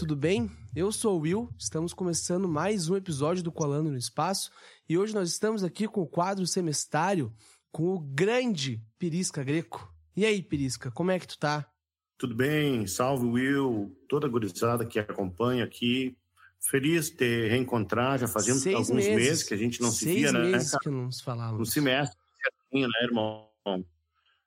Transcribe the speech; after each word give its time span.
Tudo 0.00 0.16
bem? 0.16 0.50
Eu 0.74 0.90
sou 0.90 1.18
o 1.18 1.20
Will, 1.20 1.50
estamos 1.58 1.92
começando 1.92 2.48
mais 2.48 2.88
um 2.88 2.96
episódio 2.96 3.42
do 3.42 3.52
Colando 3.52 3.90
no 3.90 3.98
Espaço 3.98 4.50
e 4.88 4.96
hoje 4.96 5.12
nós 5.14 5.28
estamos 5.28 5.62
aqui 5.62 5.86
com 5.86 6.00
o 6.00 6.06
quadro 6.06 6.46
semestário 6.46 7.30
com 7.70 7.94
o 7.94 8.00
grande 8.00 8.82
Pirisca 8.98 9.44
Greco. 9.44 9.92
E 10.16 10.24
aí, 10.24 10.42
Pirisca, 10.42 10.90
como 10.90 11.10
é 11.10 11.18
que 11.18 11.26
tu 11.28 11.38
tá? 11.38 11.66
Tudo 12.16 12.34
bem, 12.34 12.86
salve 12.86 13.26
Will, 13.26 13.94
toda 14.08 14.26
a 14.26 14.30
gurizada 14.30 14.86
que 14.86 14.98
acompanha 14.98 15.64
aqui. 15.64 16.16
Feliz 16.58 17.10
de 17.10 17.16
te 17.16 17.48
reencontrar, 17.48 18.18
já 18.18 18.26
fazendo 18.26 18.58
Seis 18.58 18.74
alguns 18.76 19.04
meses. 19.04 19.14
meses. 19.14 19.42
que 19.44 19.52
a 19.54 19.56
gente 19.58 19.82
não 19.82 19.90
se 19.90 20.04
Seis 20.04 20.16
via, 20.16 20.32
né? 20.32 20.50
meses 20.50 20.70
cara? 20.70 20.82
que 20.82 20.88
não 20.88 21.04
nos 21.04 21.18
No 21.18 21.24
falávamos. 21.24 21.70
semestre, 21.72 22.18
certinho, 22.42 22.88
né, 22.88 23.04
irmão? 23.04 23.50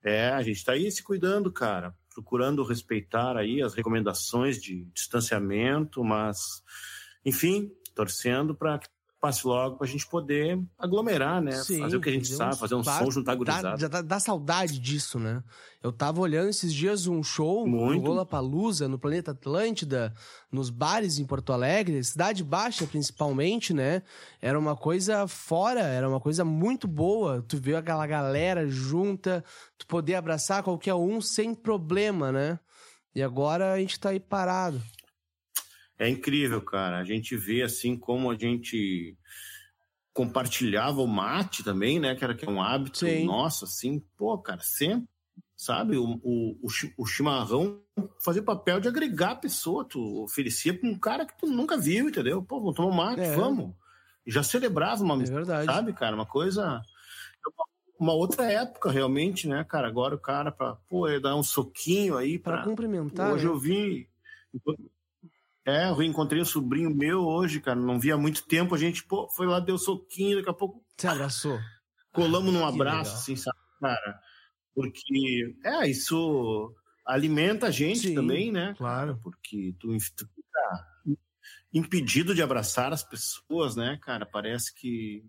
É, 0.03 0.29
a 0.29 0.41
gente 0.41 0.63
tá 0.63 0.73
aí 0.73 0.91
se 0.91 1.01
cuidando, 1.01 1.51
cara, 1.51 1.95
procurando 2.13 2.63
respeitar 2.63 3.37
aí 3.37 3.61
as 3.61 3.73
recomendações 3.73 4.61
de 4.61 4.85
distanciamento, 4.93 6.03
mas, 6.03 6.63
enfim, 7.25 7.71
torcendo 7.95 8.53
para 8.53 8.79
que 8.79 8.87
passe 9.23 9.47
logo 9.47 9.77
pra 9.77 9.87
gente 9.87 10.05
poder 10.05 10.61
aglomerar, 10.77 11.41
né? 11.41 11.53
Sim, 11.53 11.79
fazer 11.79 11.95
o 11.95 12.01
que 12.01 12.09
a 12.09 12.11
gente 12.11 12.27
sabe, 12.27 12.57
fazer 12.57 12.75
um 12.75 12.83
Claro, 12.83 13.05
som, 13.05 13.11
juntar 13.11 13.35
gurizada. 13.35 13.77
já 13.77 13.87
dá, 13.87 14.01
dá 14.01 14.19
saudade 14.19 14.77
disso, 14.77 15.17
né? 15.17 15.41
Eu 15.81 15.93
tava 15.93 16.19
olhando 16.19 16.49
esses 16.49 16.73
dias 16.73 17.07
um 17.07 17.23
show 17.23 17.65
Muito. 17.65 18.01
no 18.03 18.09
Lollapalooza, 18.09 18.85
no 18.89 18.99
Planeta 18.99 19.31
Atlântida, 19.31 20.13
nos 20.51 20.69
bares 20.69 21.19
em 21.19 21.25
Porto 21.25 21.53
Alegre, 21.53 22.03
Cidade 22.03 22.43
Baixa 22.43 22.85
principalmente, 22.85 23.73
né? 23.73 24.03
Era 24.41 24.59
uma 24.59 24.75
coisa 24.75 25.25
fora, 25.25 25.79
era 25.79 26.09
uma 26.09 26.19
coisa 26.19 26.43
muito 26.43 26.85
boa. 26.85 27.41
Tu 27.47 27.55
vê 27.55 27.77
aquela 27.77 28.05
galera 28.05 28.67
junta, 28.67 29.41
tu 29.77 29.87
poder 29.87 30.15
abraçar 30.15 30.63
qualquer 30.63 30.95
um 30.95 31.21
sem 31.21 31.55
problema, 31.55 32.29
né? 32.29 32.59
E 33.15 33.23
agora 33.23 33.71
a 33.71 33.79
gente 33.79 33.97
tá 33.97 34.09
aí 34.09 34.19
parado. 34.19 34.81
É 36.05 36.09
incrível, 36.09 36.61
cara. 36.61 36.99
A 36.99 37.03
gente 37.03 37.35
vê 37.37 37.61
assim 37.61 37.97
como 37.97 38.29
a 38.29 38.35
gente 38.35 39.17
compartilhava 40.13 41.01
o 41.01 41.07
mate 41.07 41.63
também, 41.63 41.99
né? 41.99 42.15
Que 42.15 42.23
era 42.23 42.35
que 42.35 42.45
é 42.45 42.49
um 42.49 42.61
hábito 42.61 42.99
Sim. 42.99 43.25
nosso, 43.25 43.65
assim, 43.65 43.99
pô, 44.17 44.37
cara, 44.37 44.61
sempre, 44.61 45.07
sabe? 45.55 45.97
O, 45.97 46.19
o, 46.23 46.59
o, 46.61 46.69
chi- 46.69 46.93
o 46.97 47.05
chimarrão 47.05 47.81
fazia 48.23 48.43
papel 48.43 48.79
de 48.79 48.87
agregar 48.87 49.31
a 49.31 49.35
pessoa, 49.35 49.85
tu 49.85 50.23
oferecia 50.23 50.77
pra 50.77 50.87
um 50.89 50.97
cara 50.99 51.25
que 51.25 51.37
tu 51.37 51.47
nunca 51.47 51.77
viu, 51.77 52.09
entendeu? 52.09 52.43
Pô, 52.43 52.59
vamos 52.59 52.75
tomar 52.75 52.89
um 52.89 52.95
mate, 52.95 53.21
É. 53.21 53.35
vamos. 53.35 53.73
Já 54.25 54.43
celebrava 54.43 55.03
uma 55.03 55.21
É 55.21 55.25
verdade. 55.25 55.65
sabe, 55.65 55.93
cara? 55.93 56.15
Uma 56.15 56.25
coisa. 56.25 56.81
Uma 57.99 58.13
outra 58.13 58.51
época, 58.51 58.91
realmente, 58.91 59.47
né, 59.47 59.63
cara? 59.63 59.87
Agora 59.87 60.15
o 60.15 60.19
cara, 60.19 60.51
pra, 60.51 60.75
pô, 60.89 61.07
ia 61.09 61.19
dar 61.19 61.35
um 61.35 61.43
soquinho 61.43 62.17
aí 62.17 62.37
pra, 62.37 62.63
cumprimentar, 62.63 63.33
Hoje 63.33 63.45
né? 63.45 63.51
eu 63.51 63.57
vi. 63.57 64.09
É, 65.65 65.89
eu 65.89 66.01
encontrei 66.03 66.41
um 66.41 66.45
sobrinho 66.45 66.93
meu 66.93 67.21
hoje, 67.21 67.61
cara. 67.61 67.79
Não 67.79 67.99
via 67.99 68.15
há 68.15 68.17
muito 68.17 68.45
tempo. 68.45 68.75
A 68.75 68.77
gente, 68.77 69.03
pô, 69.05 69.29
foi 69.29 69.47
lá, 69.47 69.59
deu 69.59 69.77
soquinho, 69.77 70.37
daqui 70.37 70.49
a 70.49 70.53
pouco 70.53 70.83
Se 70.97 71.07
abraçou. 71.07 71.59
colamos 72.11 72.53
num 72.53 72.65
abraço, 72.65 73.11
legal. 73.11 73.21
assim, 73.21 73.35
sabe, 73.35 73.57
cara? 73.79 74.19
Porque, 74.75 75.55
é, 75.63 75.87
isso 75.89 76.73
alimenta 77.05 77.67
a 77.67 77.71
gente 77.71 78.07
Sim, 78.09 78.15
também, 78.15 78.51
né? 78.51 78.73
claro. 78.77 79.19
Porque 79.23 79.73
tu, 79.79 79.87
tu 80.15 80.27
fica 80.27 80.85
impedido 81.73 82.35
de 82.35 82.41
abraçar 82.41 82.91
as 82.91 83.03
pessoas, 83.03 83.75
né, 83.75 83.97
cara? 84.01 84.25
Parece 84.25 84.73
que 84.73 85.23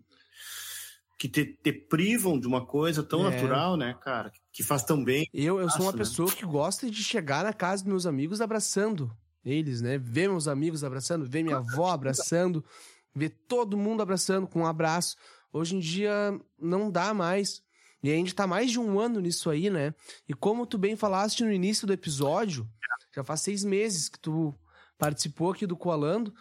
que 1.17 1.29
te, 1.29 1.45
te 1.45 1.71
privam 1.71 2.37
de 2.37 2.45
uma 2.45 2.65
coisa 2.65 3.01
tão 3.01 3.25
É. 3.25 3.29
natural, 3.31 3.77
né, 3.77 3.93
cara? 4.01 4.29
Que 4.51 4.61
faz 4.61 4.83
tão 4.83 5.01
bem. 5.01 5.25
Eu, 5.33 5.59
eu 5.61 5.69
sou 5.69 5.83
uma 5.83 5.93
né? 5.93 5.97
pessoa 5.99 6.29
que 6.29 6.45
gosta 6.45 6.91
de 6.91 7.01
chegar 7.03 7.45
na 7.45 7.53
casa 7.53 7.83
dos 7.83 7.89
meus 7.89 8.05
amigos 8.05 8.41
abraçando 8.41 9.09
eles, 9.45 9.81
né? 9.81 9.97
Ver 9.97 10.27
meus 10.27 10.47
amigos 10.47 10.83
abraçando, 10.83 11.25
ver 11.25 11.43
minha 11.43 11.57
avó 11.57 11.91
abraçando, 11.91 12.65
ver 13.13 13.29
todo 13.47 13.77
mundo 13.77 14.01
abraçando 14.01 14.47
com 14.47 14.61
um 14.61 14.65
abraço. 14.65 15.15
Hoje 15.53 15.75
em 15.75 15.79
dia 15.79 16.37
não 16.59 16.89
dá 16.89 17.13
mais. 17.13 17.63
E 18.03 18.11
a 18.11 18.15
gente 18.15 18.35
tá 18.35 18.45
mais 18.45 18.71
de 18.71 18.79
um 18.79 18.99
ano 18.99 19.19
nisso 19.19 19.49
aí, 19.49 19.69
né? 19.69 19.93
E 20.27 20.33
como 20.33 20.65
tu 20.65 20.77
bem 20.77 20.95
falaste 20.95 21.43
no 21.43 21.51
início 21.51 21.87
do 21.87 21.93
episódio, 21.93 22.67
já 23.15 23.23
faz 23.23 23.41
seis 23.41 23.63
meses 23.63 24.09
que 24.09 24.19
tu 24.19 24.53
participou 24.97 25.51
aqui 25.51 25.65
do 25.65 25.77
Coalando. 25.77 26.33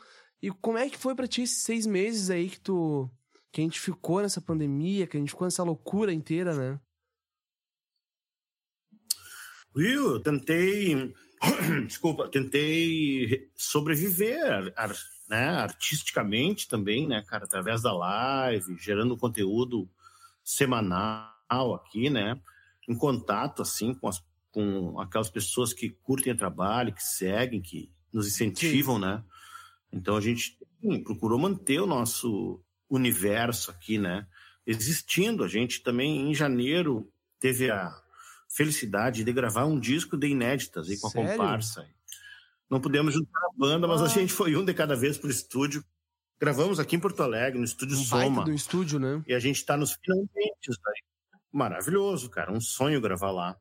E 0.42 0.50
como 0.50 0.78
é 0.78 0.88
que 0.90 0.98
foi 0.98 1.14
pra 1.14 1.26
ti 1.26 1.42
esses 1.42 1.62
seis 1.62 1.86
meses 1.86 2.28
aí 2.30 2.50
que 2.50 2.60
tu. 2.60 3.10
que 3.52 3.60
a 3.60 3.64
gente 3.64 3.80
ficou 3.80 4.20
nessa 4.20 4.40
pandemia, 4.40 5.06
que 5.06 5.16
a 5.16 5.20
gente 5.20 5.30
ficou 5.30 5.46
nessa 5.46 5.62
loucura 5.62 6.12
inteira, 6.12 6.54
né? 6.54 6.80
Will, 9.74 10.12
eu 10.12 10.20
tentei, 10.20 11.14
desculpa, 11.86 12.28
tentei 12.28 13.50
sobreviver, 13.54 14.72
ar- 14.76 14.96
né, 15.28 15.48
artisticamente 15.48 16.68
também, 16.68 17.06
né, 17.06 17.22
cara, 17.22 17.44
através 17.44 17.82
da 17.82 17.92
live, 17.92 18.76
gerando 18.78 19.16
conteúdo 19.16 19.88
semanal 20.42 21.74
aqui, 21.74 22.10
né, 22.10 22.40
em 22.88 22.94
contato, 22.94 23.62
assim, 23.62 23.94
com, 23.94 24.08
as, 24.08 24.22
com 24.52 25.00
aquelas 25.00 25.30
pessoas 25.30 25.72
que 25.72 25.90
curtem 26.02 26.32
o 26.32 26.36
trabalho, 26.36 26.94
que 26.94 27.02
seguem, 27.02 27.60
que 27.62 27.90
nos 28.12 28.26
incentivam, 28.26 28.98
né. 28.98 29.22
Então 29.92 30.16
a 30.16 30.20
gente 30.20 30.58
sim, 30.80 31.02
procurou 31.02 31.38
manter 31.38 31.80
o 31.80 31.86
nosso 31.86 32.60
universo 32.90 33.70
aqui, 33.70 33.98
né, 33.98 34.26
existindo. 34.66 35.42
A 35.44 35.48
gente 35.48 35.82
também, 35.82 36.30
em 36.30 36.34
janeiro, 36.34 37.10
teve 37.40 37.70
a 37.70 38.03
felicidade 38.56 39.24
de 39.24 39.32
gravar 39.32 39.64
um 39.64 39.78
disco 39.78 40.16
de 40.16 40.28
inéditas 40.28 40.88
aí 40.88 40.98
com 40.98 41.08
a 41.08 41.10
Sério? 41.10 41.30
comparsa. 41.32 41.86
Não 42.70 42.80
pudemos 42.80 43.14
juntar 43.14 43.38
a 43.38 43.58
banda, 43.58 43.86
mas 43.86 44.00
Ah. 44.00 44.04
a 44.04 44.08
gente 44.08 44.32
foi 44.32 44.56
um 44.56 44.64
de 44.64 44.72
cada 44.72 44.96
vez 44.96 45.18
pro 45.18 45.30
estúdio. 45.30 45.84
Gravamos 46.40 46.78
aqui 46.80 46.96
em 46.96 47.00
Porto 47.00 47.22
Alegre, 47.22 47.58
no 47.58 47.64
estúdio 47.64 47.96
Um 47.96 48.02
Soma. 48.04 48.44
do 48.44 48.52
estúdio, 48.52 48.98
né? 48.98 49.22
E 49.26 49.34
a 49.34 49.38
gente 49.38 49.56
está 49.56 49.76
nos 49.76 49.92
finalmente 49.92 50.34
aí. 50.70 51.02
Maravilhoso, 51.52 52.28
cara. 52.30 52.52
Um 52.52 52.60
sonho 52.60 53.00
gravar 53.00 53.30
lá. 53.30 53.56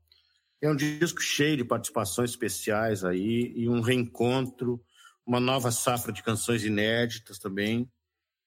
É 0.62 0.70
um 0.70 0.76
disco 0.76 1.22
cheio 1.22 1.58
de 1.58 1.64
participações 1.66 2.32
especiais 2.32 3.04
aí 3.04 3.52
e 3.56 3.68
um 3.68 3.82
reencontro, 3.82 4.84
uma 5.26 5.40
nova 5.40 5.72
safra 5.72 6.12
de 6.12 6.24
canções 6.24 6.64
inéditas 6.64 7.38
também. 7.38 7.90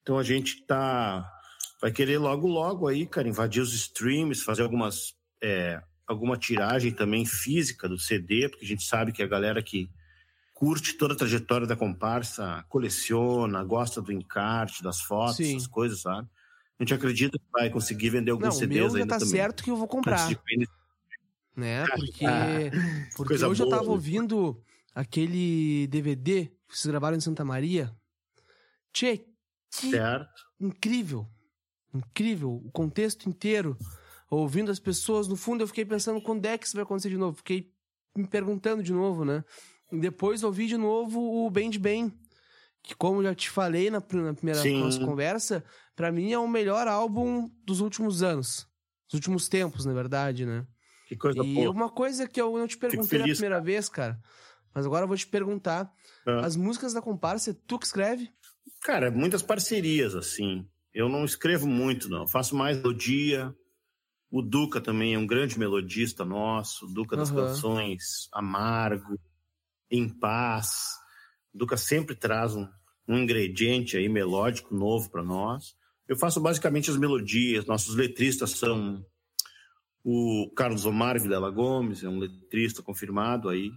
Então 0.03 0.19
a 0.19 0.23
gente 0.23 0.65
tá 0.67 1.31
vai 1.81 1.93
querer 1.93 2.19
logo 2.19 2.49
logo 2.49 2.89
aí, 2.89 3.07
cara, 3.07 3.29
invadir 3.29 3.61
os 3.63 3.75
streams, 3.75 4.43
fazer 4.43 4.63
algumas 4.63 5.15
é, 5.43 5.83
alguma 6.07 6.37
tiragem 6.37 6.93
também 6.93 7.27
física 7.27 7.89
do 7.89 7.99
CD, 7.99 8.49
porque 8.49 8.65
a 8.65 8.69
gente 8.69 8.85
sabe 8.85 9.13
que 9.13 9.23
a 9.23 9.27
galera 9.27 9.63
que 9.63 9.91
curte 10.55 10.95
toda 10.95 11.15
a 11.15 11.17
trajetória 11.17 11.67
da 11.67 11.77
comparsa 11.77 12.65
coleciona, 12.69 13.63
gosta 13.65 14.01
do 14.01 14.13
encarte, 14.13 14.83
das 14.83 15.01
fotos, 15.01 15.37
Sim. 15.37 15.57
essas 15.57 15.67
coisas, 15.67 16.01
sabe? 16.01 16.29
A 16.79 16.83
gente 16.83 16.95
acredita 16.95 17.39
que 17.39 17.45
vai 17.53 17.71
conseguir 17.71 18.11
vender 18.11 18.31
alguns 18.31 18.45
Não, 18.49 18.57
o 18.57 18.59
CDs 18.61 18.93
meu 18.93 18.99
já 19.01 19.07
tá 19.07 19.19
também. 19.19 19.37
certo 19.37 19.65
que 19.65 19.71
eu 19.71 19.77
vou 19.77 19.89
comprar, 19.89 20.29
de 20.29 20.39
né? 21.57 21.87
Porque, 21.87 22.25
Ah, 22.27 23.09
porque 23.17 23.29
coisa 23.29 23.49
hoje 23.49 23.63
eu 23.63 23.67
boa, 23.67 23.79
tava 23.79 23.89
né? 23.89 23.95
ouvindo 23.95 24.63
aquele 24.95 25.87
DVD 25.89 26.47
que 26.69 26.77
vocês 26.77 26.87
gravaram 26.87 27.17
em 27.17 27.21
Santa 27.21 27.45
Maria. 27.45 27.95
Tchê, 28.93 29.27
que 29.71 29.91
Certo. 29.91 30.43
incrível, 30.61 31.29
incrível, 31.95 32.53
o 32.55 32.71
contexto 32.71 33.29
inteiro. 33.29 33.77
Ouvindo 34.31 34.71
as 34.71 34.79
pessoas, 34.81 35.29
no 35.29 35.37
fundo 35.37 35.63
eu 35.63 35.69
fiquei 35.69 35.85
pensando 35.85 36.21
quando 36.21 36.45
é 36.47 36.59
que 36.59 36.67
isso 36.67 36.75
vai 36.75 36.83
acontecer 36.83 37.09
de 37.11 37.17
novo. 37.17 37.37
Fiquei 37.37 37.71
me 38.17 38.27
perguntando 38.27 38.83
de 38.83 38.93
novo, 38.93 39.25
né? 39.25 39.45
E 39.93 39.99
depois 39.99 40.43
ouvi 40.43 40.67
de 40.67 40.77
novo 40.77 41.21
o 41.21 41.49
Band 41.51 41.71
Bem, 41.79 42.13
que 42.83 42.95
como 42.95 43.23
já 43.23 43.35
te 43.35 43.49
falei 43.49 43.89
na, 43.91 43.99
na 43.99 44.35
primeira 44.35 44.61
Sim. 44.61 44.81
nossa 44.81 44.99
conversa, 45.05 45.65
pra 45.95 46.11
mim 46.11 46.33
é 46.33 46.39
o 46.39 46.49
melhor 46.49 46.89
álbum 46.89 47.49
dos 47.65 47.81
últimos 47.81 48.23
anos. 48.23 48.67
Dos 49.07 49.15
últimos 49.15 49.49
tempos, 49.49 49.85
na 49.85 49.93
verdade, 49.93 50.45
né? 50.45 50.67
Que 51.07 51.15
coisa 51.15 51.45
E 51.45 51.55
boa. 51.55 51.71
uma 51.71 51.89
coisa 51.89 52.27
que 52.27 52.41
eu 52.41 52.59
não 52.59 52.67
te 52.67 52.77
perguntei 52.77 53.21
na 53.21 53.25
primeira 53.27 53.61
vez, 53.61 53.89
cara, 53.89 54.19
mas 54.75 54.85
agora 54.85 55.05
eu 55.05 55.09
vou 55.09 55.17
te 55.17 55.27
perguntar. 55.27 55.93
Ah. 56.27 56.45
As 56.45 56.57
músicas 56.57 56.93
da 56.93 57.01
comparsa, 57.01 57.55
tu 57.67 57.79
que 57.79 57.87
escreve? 57.87 58.29
Cara, 58.83 59.09
muitas 59.11 59.41
parcerias, 59.41 60.17
assim. 60.17 60.69
Eu 60.93 61.09
não 61.09 61.25
escrevo 61.25 61.69
muito, 61.69 62.09
não. 62.09 62.23
Eu 62.23 62.29
faço 62.29 62.57
mais 62.57 62.81
do 62.81 62.93
dia. 62.93 63.55
O 64.31 64.43
Duca 64.43 64.81
também 64.81 65.15
é 65.15 65.19
um 65.19 65.27
grande 65.27 65.59
melodista 65.59 66.25
nosso, 66.25 66.87
Duca 66.87 67.17
das 67.17 67.31
uhum. 67.31 67.37
canções 67.37 68.29
Amargo, 68.33 69.19
Em 69.91 70.09
Paz. 70.09 70.69
O 71.55 71.59
Duca 71.59 71.77
sempre 71.77 72.15
traz 72.15 72.55
um, 72.55 72.69
um 73.09 73.19
ingrediente 73.19 73.97
aí 73.97 74.09
melódico 74.09 74.75
novo 74.75 75.11
para 75.11 75.23
nós. 75.23 75.77
Eu 76.09 76.17
faço 76.17 76.41
basicamente 76.41 76.91
as 76.91 76.97
melodias, 76.97 77.67
nossos 77.67 77.95
letristas 77.95 78.51
são 78.51 79.05
o 80.05 80.51
Carlos 80.55 80.85
Omar 80.85 81.21
Vilela 81.21 81.51
Gomes, 81.51 82.05
é 82.05 82.09
um 82.09 82.19
letrista 82.19 82.83
confirmado 82.83 83.49
aí. 83.49 83.71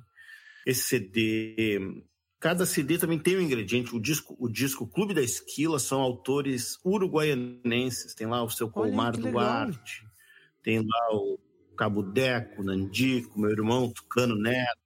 Esse 0.65 0.83
CD 0.83 2.03
Cada 2.39 2.65
CD 2.65 2.97
também 2.97 3.19
tem 3.19 3.37
um 3.37 3.41
ingrediente. 3.41 3.93
O 3.93 3.99
disco, 3.99 4.35
o 4.39 4.47
disco 4.47 4.87
Clube 4.87 5.13
da 5.13 5.21
Esquila 5.21 5.77
são 5.77 5.99
autores 5.99 6.77
uruguaianenses. 6.85 8.15
Tem 8.15 8.25
lá 8.25 8.41
o 8.41 8.49
seu 8.49 8.69
Colmar 8.69 9.17
Duarte, 9.17 10.08
tem 10.69 10.85
lá 10.85 11.15
o 11.15 11.39
Cabo 11.75 12.03
Deco, 12.03 12.63
Nandico, 12.63 13.39
meu 13.39 13.49
irmão 13.49 13.91
Tucano 13.91 14.35
Neto. 14.35 14.77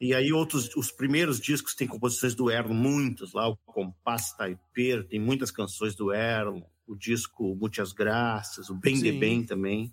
E 0.00 0.14
aí 0.14 0.32
outros, 0.32 0.70
os 0.76 0.92
primeiros 0.92 1.40
discos 1.40 1.74
têm 1.74 1.88
composições 1.88 2.36
do 2.36 2.48
Erlo, 2.48 2.72
muitas 2.72 3.32
lá, 3.32 3.48
o 3.48 3.56
Compass 3.56 4.36
Taipeiro, 4.36 5.02
tem 5.02 5.18
muitas 5.18 5.50
canções 5.50 5.96
do 5.96 6.12
Erlo, 6.12 6.64
o 6.86 6.94
disco 6.94 7.56
Muitas 7.56 7.92
Graças, 7.92 8.70
o 8.70 8.76
Bem 8.76 8.94
Sim. 8.94 9.02
de 9.02 9.12
Bem 9.12 9.44
também, 9.44 9.92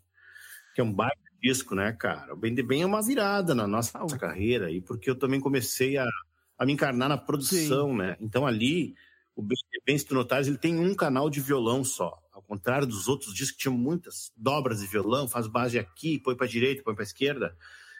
que 0.76 0.82
é 0.82 0.84
um 0.84 0.94
baita 0.94 1.18
disco, 1.42 1.74
né, 1.74 1.92
cara? 1.94 2.34
O 2.34 2.38
Bem 2.38 2.54
de 2.54 2.62
Bem 2.62 2.84
é 2.84 2.86
uma 2.86 3.02
virada 3.02 3.56
na 3.56 3.66
nossa 3.66 3.98
ah, 3.98 4.18
carreira, 4.20 4.70
e 4.70 4.80
porque 4.80 5.10
eu 5.10 5.16
também 5.18 5.40
comecei 5.40 5.98
a 5.98 6.08
a 6.56 6.66
me 6.68 6.74
encarnar 6.74 7.10
na 7.10 7.18
produção, 7.18 7.90
Sim. 7.90 7.98
né? 7.98 8.16
Então 8.20 8.46
ali, 8.46 8.94
o 9.36 9.42
Bem 9.42 9.98
Se 9.98 10.06
Tu 10.06 10.14
Notares, 10.14 10.48
ele 10.48 10.58
tem 10.58 10.78
um 10.78 10.94
canal 10.94 11.30
de 11.30 11.42
violão 11.42 11.84
só. 11.84 12.23
Contrário 12.54 12.86
dos 12.86 13.08
outros 13.08 13.34
discos 13.34 13.58
que 13.58 13.64
tinham 13.64 13.76
muitas 13.76 14.32
dobras 14.38 14.80
de 14.80 14.86
violão, 14.86 15.28
faz 15.28 15.48
base 15.48 15.80
aqui, 15.80 16.20
põe 16.20 16.36
para 16.36 16.46
direita, 16.46 16.84
põe 16.84 16.94
para 16.94 17.04
esquerda. 17.04 17.58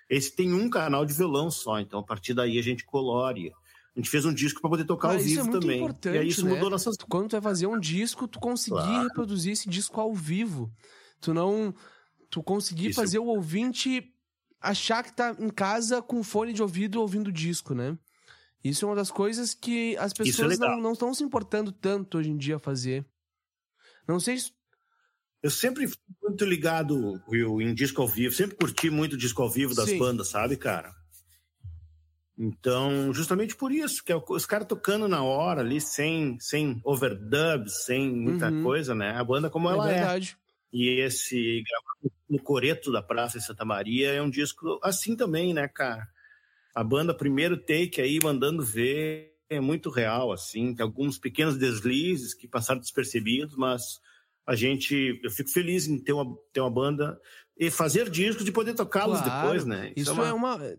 Esse 0.08 0.36
tem 0.36 0.54
um 0.54 0.70
canal 0.70 1.08
de 1.08 1.12
violão 1.12 1.50
só, 1.50 1.80
então 1.80 2.00
a 2.00 2.04
partir 2.04 2.36
daí 2.36 2.60
a 2.60 2.62
gente 2.62 2.86
colore. 2.86 3.52
A 3.96 4.00
gente 4.00 4.12
fez 4.12 4.26
um 4.26 4.34
disco 4.34 4.62
para 4.62 4.70
poder 4.70 4.86
tocar 4.86 5.10
ah, 5.10 5.14
ao 5.14 5.20
vivo 5.20 5.50
é 5.50 5.60
também. 5.60 5.90
E 6.06 6.18
aí 6.20 6.28
isso 6.28 6.46
né? 6.46 6.54
mudou 6.54 6.70
nossas. 6.70 6.98
Quando 7.10 7.30
tu 7.30 7.32
vai 7.32 7.42
fazer 7.42 7.66
um 7.66 7.80
disco, 7.80 8.28
tu 8.28 8.40
conseguir 8.40 8.76
claro. 8.76 9.08
reproduzir 9.08 9.54
esse 9.54 9.68
disco 9.68 10.00
ao 10.00 10.14
vivo. 10.14 10.72
Tu 11.20 11.34
não. 11.34 11.74
Tu 12.30 12.44
conseguir 12.44 12.90
isso. 12.90 13.00
fazer 13.00 13.18
o 13.18 13.26
ouvinte 13.26 14.14
achar 14.62 15.04
que 15.04 15.16
tá 15.16 15.36
em 15.40 15.50
casa 15.50 16.00
com 16.00 16.24
fone 16.24 16.54
de 16.54 16.62
ouvido 16.62 17.02
ouvindo 17.02 17.30
o 17.30 17.34
disco, 17.34 17.74
né? 17.74 17.98
Isso 18.64 18.86
é 18.86 18.88
uma 18.88 18.96
das 18.96 19.10
coisas 19.10 19.56
que 19.56 19.98
as 19.98 20.12
é 20.12 20.16
pessoas 20.16 20.60
é 20.60 20.64
não, 20.64 20.80
não 20.80 20.94
estão 20.94 21.12
se 21.12 21.24
importando 21.24 21.72
tanto 21.72 22.20
hoje 22.20 22.30
em 22.30 22.38
dia 22.38 22.58
a 22.58 22.60
fazer. 22.60 23.04
Não 24.08 24.20
sei 24.20 24.38
se... 24.38 24.52
Eu 25.42 25.50
sempre 25.50 25.88
fui 25.88 25.98
muito 26.22 26.46
ligado, 26.46 27.22
Will, 27.28 27.62
em 27.62 27.74
disco 27.74 28.02
ao 28.02 28.08
vivo. 28.08 28.34
Sempre 28.34 28.56
curti 28.56 28.90
muito 28.90 29.18
disco 29.18 29.42
ao 29.42 29.50
vivo 29.50 29.76
das 29.76 29.90
Sim. 29.90 29.98
bandas, 29.98 30.30
sabe, 30.30 30.56
cara? 30.56 30.94
Então, 32.38 33.14
justamente 33.14 33.56
por 33.56 33.72
isso, 33.72 34.04
que 34.04 34.12
é 34.12 34.16
os 34.16 34.46
caras 34.46 34.68
tocando 34.68 35.08
na 35.08 35.22
hora 35.22 35.62
ali, 35.62 35.82
sem, 35.82 36.40
sem 36.40 36.80
overdubs, 36.84 37.84
sem 37.86 38.10
muita 38.10 38.50
uhum. 38.50 38.64
coisa, 38.64 38.96
né? 38.96 39.12
A 39.12 39.24
banda 39.24 39.50
como 39.50 39.70
é 39.70 39.74
ela 39.74 39.86
verdade. 39.86 40.38
é. 40.40 40.44
E 40.76 41.02
esse 41.02 41.62
gravado 41.62 42.16
no 42.30 42.42
Coreto 42.42 42.92
da 42.92 43.04
Praça 43.04 43.38
em 43.38 43.42
Santa 43.42 43.66
Maria 43.66 44.12
é 44.12 44.22
um 44.22 44.30
disco 44.30 44.80
assim 44.82 45.16
também, 45.16 45.54
né, 45.54 45.68
cara? 45.68 46.08
a 46.74 46.84
banda 46.84 47.14
primeiro 47.14 47.58
take 47.58 48.02
aí 48.02 48.20
mandando 48.22 48.64
ver 48.64 49.33
é 49.50 49.60
muito 49.60 49.90
real 49.90 50.32
assim 50.32 50.74
tem 50.74 50.84
alguns 50.84 51.18
pequenos 51.18 51.58
deslizes 51.58 52.34
que 52.34 52.48
passaram 52.48 52.80
despercebidos 52.80 53.56
mas 53.56 54.00
a 54.46 54.56
gente 54.56 55.20
eu 55.24 55.32
fico 55.32 55.50
feliz 55.50 55.88
em 55.88 56.00
ter 56.00 56.14
uma 56.14 56.38
ter 56.52 56.62
uma 56.62 56.72
banda 56.72 57.20
e 57.58 57.70
fazer 57.70 58.10
discos 58.10 58.44
de 58.44 58.52
poder 58.52 58.74
tocá-los 58.74 59.22
claro, 59.22 59.42
depois 59.42 59.66
né 59.66 59.94
isso, 59.96 60.12
isso 60.12 60.12
é 60.12 60.14
uma, 60.14 60.28
é 60.28 60.34
uma 60.34 60.78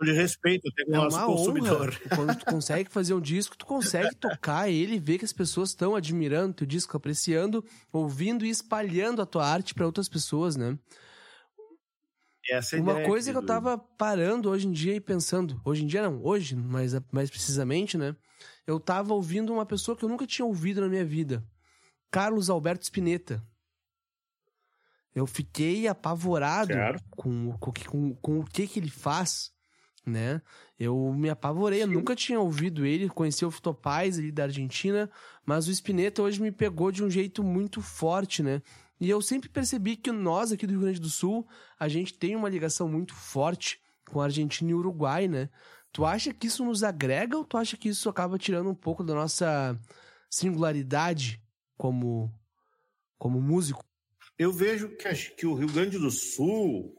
de 0.00 0.12
respeito 0.12 0.68
até 0.68 0.84
com 0.84 0.94
é 0.94 0.98
o 0.98 1.02
nosso 1.02 1.26
consumidor. 1.26 1.88
Honra. 1.88 2.16
Quando 2.16 2.38
tu 2.38 2.44
consegue 2.46 2.90
fazer 2.90 3.14
um 3.14 3.20
disco, 3.20 3.56
tu 3.56 3.66
consegue 3.66 4.14
tocar 4.14 4.70
ele, 4.70 4.98
ver 4.98 5.18
que 5.18 5.24
as 5.24 5.32
pessoas 5.32 5.70
estão 5.70 5.96
admirando 5.96 6.54
teu 6.54 6.66
disco, 6.66 6.96
apreciando, 6.96 7.64
ouvindo 7.92 8.46
e 8.46 8.50
espalhando 8.50 9.20
a 9.20 9.26
tua 9.26 9.44
arte 9.46 9.74
para 9.74 9.86
outras 9.86 10.08
pessoas, 10.08 10.56
né? 10.56 10.78
Essa 12.52 12.76
Uma 12.76 12.92
ideia, 12.92 13.06
coisa 13.06 13.30
que 13.30 13.38
eu 13.38 13.46
tava 13.46 13.78
parando 13.78 14.50
hoje 14.50 14.68
em 14.68 14.72
dia 14.72 14.94
e 14.94 15.00
pensando, 15.00 15.60
hoje 15.64 15.84
em 15.84 15.86
dia 15.86 16.02
não, 16.02 16.22
hoje, 16.22 16.54
mas 16.54 16.94
mais 17.10 17.30
precisamente, 17.30 17.96
né? 17.96 18.14
Eu 18.66 18.78
tava 18.78 19.14
ouvindo 19.14 19.52
uma 19.52 19.64
pessoa 19.64 19.96
que 19.96 20.04
eu 20.04 20.08
nunca 20.08 20.26
tinha 20.26 20.44
ouvido 20.44 20.80
na 20.80 20.88
minha 20.88 21.04
vida. 21.04 21.44
Carlos 22.10 22.50
Alberto 22.50 22.84
Spinetta. 22.84 23.42
Eu 25.14 25.26
fiquei 25.26 25.88
apavorado 25.88 26.74
com, 27.10 27.52
com, 27.58 27.72
com, 27.72 28.14
com, 28.14 28.40
o 28.40 28.44
que 28.44 28.66
que 28.66 28.80
ele 28.80 28.90
faz, 28.90 29.50
né? 30.06 30.40
Eu 30.78 31.12
me 31.12 31.28
apavorei, 31.28 31.82
eu 31.82 31.86
nunca 31.86 32.16
tinha 32.16 32.40
ouvido 32.40 32.84
ele, 32.84 33.08
conheci 33.08 33.44
o 33.44 33.50
Fitopaz 33.50 34.18
ali 34.18 34.32
da 34.32 34.44
Argentina, 34.44 35.10
mas 35.44 35.68
o 35.68 35.70
Spinetta 35.70 36.22
hoje 36.22 36.40
me 36.40 36.50
pegou 36.50 36.90
de 36.90 37.04
um 37.04 37.10
jeito 37.10 37.42
muito 37.42 37.80
forte, 37.82 38.42
né? 38.42 38.62
E 39.00 39.10
eu 39.10 39.20
sempre 39.20 39.48
percebi 39.48 39.96
que 39.96 40.12
nós 40.12 40.52
aqui 40.52 40.66
do 40.66 40.72
Rio 40.72 40.82
Grande 40.82 41.00
do 41.00 41.08
Sul, 41.08 41.46
a 41.78 41.88
gente 41.88 42.14
tem 42.14 42.36
uma 42.36 42.48
ligação 42.48 42.88
muito 42.88 43.14
forte 43.14 43.80
com 44.08 44.20
a 44.20 44.24
Argentina 44.24 44.70
e 44.70 44.74
Uruguai, 44.74 45.26
né? 45.26 45.48
Tu 45.92 46.04
acha 46.04 46.32
que 46.32 46.46
isso 46.46 46.64
nos 46.64 46.82
agrega 46.82 47.36
ou 47.36 47.44
tu 47.44 47.56
acha 47.56 47.76
que 47.76 47.88
isso 47.88 48.08
acaba 48.08 48.38
tirando 48.38 48.70
um 48.70 48.74
pouco 48.74 49.04
da 49.04 49.14
nossa 49.14 49.78
singularidade 50.30 51.42
como, 51.76 52.32
como 53.18 53.40
músico? 53.40 53.84
Eu 54.38 54.52
vejo 54.52 54.96
que, 54.96 55.12
que 55.36 55.46
o 55.46 55.54
Rio 55.54 55.70
Grande 55.70 55.98
do 55.98 56.10
Sul, 56.10 56.94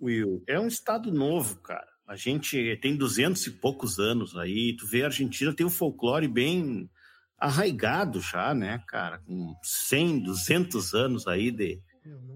Will, 0.00 0.44
é 0.46 0.60
um 0.60 0.68
estado 0.68 1.10
novo, 1.10 1.56
cara. 1.56 1.86
A 2.06 2.14
gente 2.14 2.78
tem 2.80 2.96
duzentos 2.96 3.44
e 3.46 3.50
poucos 3.50 3.98
anos 3.98 4.36
aí. 4.36 4.76
Tu 4.76 4.86
vê 4.86 5.02
a 5.02 5.06
Argentina 5.06 5.54
tem 5.54 5.66
um 5.66 5.70
folclore 5.70 6.28
bem 6.28 6.88
arraigado 7.38 8.20
já, 8.20 8.54
né, 8.54 8.82
cara, 8.86 9.18
com 9.18 9.54
100, 9.62 10.20
200 10.20 10.94
anos 10.94 11.26
aí 11.26 11.50
de 11.50 11.80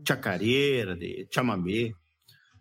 chacareira, 0.06 0.96
de 0.96 1.26
chamamé. 1.32 1.92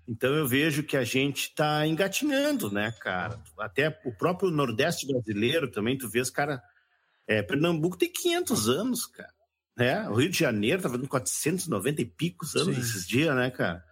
Então 0.07 0.33
eu 0.33 0.47
vejo 0.47 0.83
que 0.83 0.97
a 0.97 1.03
gente 1.03 1.49
está 1.49 1.85
engatinhando, 1.85 2.71
né, 2.71 2.91
cara? 2.99 3.39
Até 3.59 3.99
o 4.05 4.11
próprio 4.11 4.49
Nordeste 4.49 5.05
brasileiro 5.05 5.69
também, 5.69 5.97
tu 5.97 6.09
vês, 6.09 6.29
cara, 6.29 6.61
é, 7.27 7.43
Pernambuco 7.43 7.97
tem 7.97 8.11
500 8.11 8.69
anos, 8.69 9.05
cara. 9.05 9.33
Né? 9.77 10.09
O 10.09 10.15
Rio 10.15 10.29
de 10.29 10.37
Janeiro 10.37 10.81
tá 10.81 10.89
fazendo 10.89 11.07
490 11.07 12.01
e 12.01 12.05
picos 12.05 12.55
anos 12.55 12.75
Sim. 12.75 12.81
esses 12.81 13.07
dias, 13.07 13.35
né, 13.35 13.51
cara? 13.51 13.83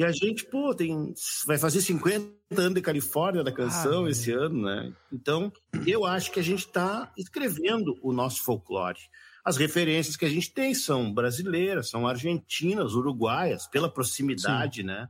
E 0.00 0.02
a 0.02 0.10
gente, 0.12 0.46
pô, 0.46 0.74
tem, 0.74 1.12
vai 1.46 1.58
fazer 1.58 1.82
50 1.82 2.32
anos 2.56 2.72
de 2.72 2.80
Califórnia 2.80 3.44
da 3.44 3.52
canção 3.52 4.06
ah, 4.06 4.10
esse 4.10 4.32
ano, 4.32 4.62
né? 4.62 4.94
Então, 5.12 5.52
eu 5.86 6.06
acho 6.06 6.32
que 6.32 6.40
a 6.40 6.42
gente 6.42 6.60
está 6.60 7.12
escrevendo 7.18 7.98
o 8.00 8.10
nosso 8.10 8.42
folclore. 8.42 8.98
As 9.44 9.58
referências 9.58 10.16
que 10.16 10.24
a 10.24 10.28
gente 10.30 10.54
tem 10.54 10.72
são 10.72 11.12
brasileiras, 11.12 11.90
são 11.90 12.08
argentinas, 12.08 12.94
uruguaias, 12.94 13.66
pela 13.66 13.92
proximidade, 13.92 14.80
Sim. 14.80 14.86
né? 14.86 15.06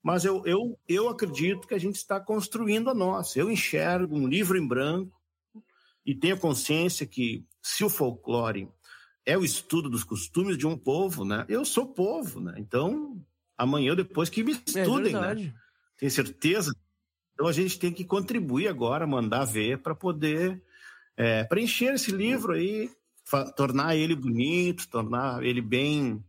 Mas 0.00 0.24
eu, 0.24 0.46
eu, 0.46 0.78
eu 0.86 1.08
acredito 1.08 1.66
que 1.66 1.74
a 1.74 1.80
gente 1.80 1.96
está 1.96 2.20
construindo 2.20 2.88
a 2.88 2.94
nossa. 2.94 3.36
Eu 3.36 3.50
enxergo 3.50 4.14
um 4.14 4.28
livro 4.28 4.56
em 4.56 4.64
branco 4.64 5.20
e 6.06 6.14
tenho 6.14 6.38
consciência 6.38 7.04
que 7.04 7.44
se 7.60 7.82
o 7.82 7.90
folclore 7.90 8.68
é 9.26 9.36
o 9.36 9.44
estudo 9.44 9.90
dos 9.90 10.04
costumes 10.04 10.56
de 10.56 10.68
um 10.68 10.78
povo, 10.78 11.24
né? 11.24 11.44
Eu 11.48 11.64
sou 11.64 11.84
povo, 11.84 12.40
né? 12.40 12.54
Então, 12.58 13.20
amanhã 13.60 13.90
ou 13.90 13.96
depois 13.96 14.30
que 14.30 14.42
me 14.42 14.52
é 14.52 14.54
estudem, 14.54 15.14
é 15.14 15.34
né? 15.34 15.52
Tenho 15.98 16.10
certeza. 16.10 16.74
Então 17.34 17.46
a 17.46 17.52
gente 17.52 17.78
tem 17.78 17.92
que 17.92 18.04
contribuir 18.04 18.68
agora, 18.68 19.06
mandar 19.06 19.44
ver 19.44 19.78
para 19.78 19.94
poder 19.94 20.62
é, 21.16 21.44
preencher 21.44 21.94
esse 21.94 22.10
livro 22.10 22.54
aí, 22.54 22.90
tornar 23.54 23.96
ele 23.96 24.14
bonito, 24.14 24.88
tornar 24.88 25.44
ele 25.44 25.60
bem, 25.60 26.24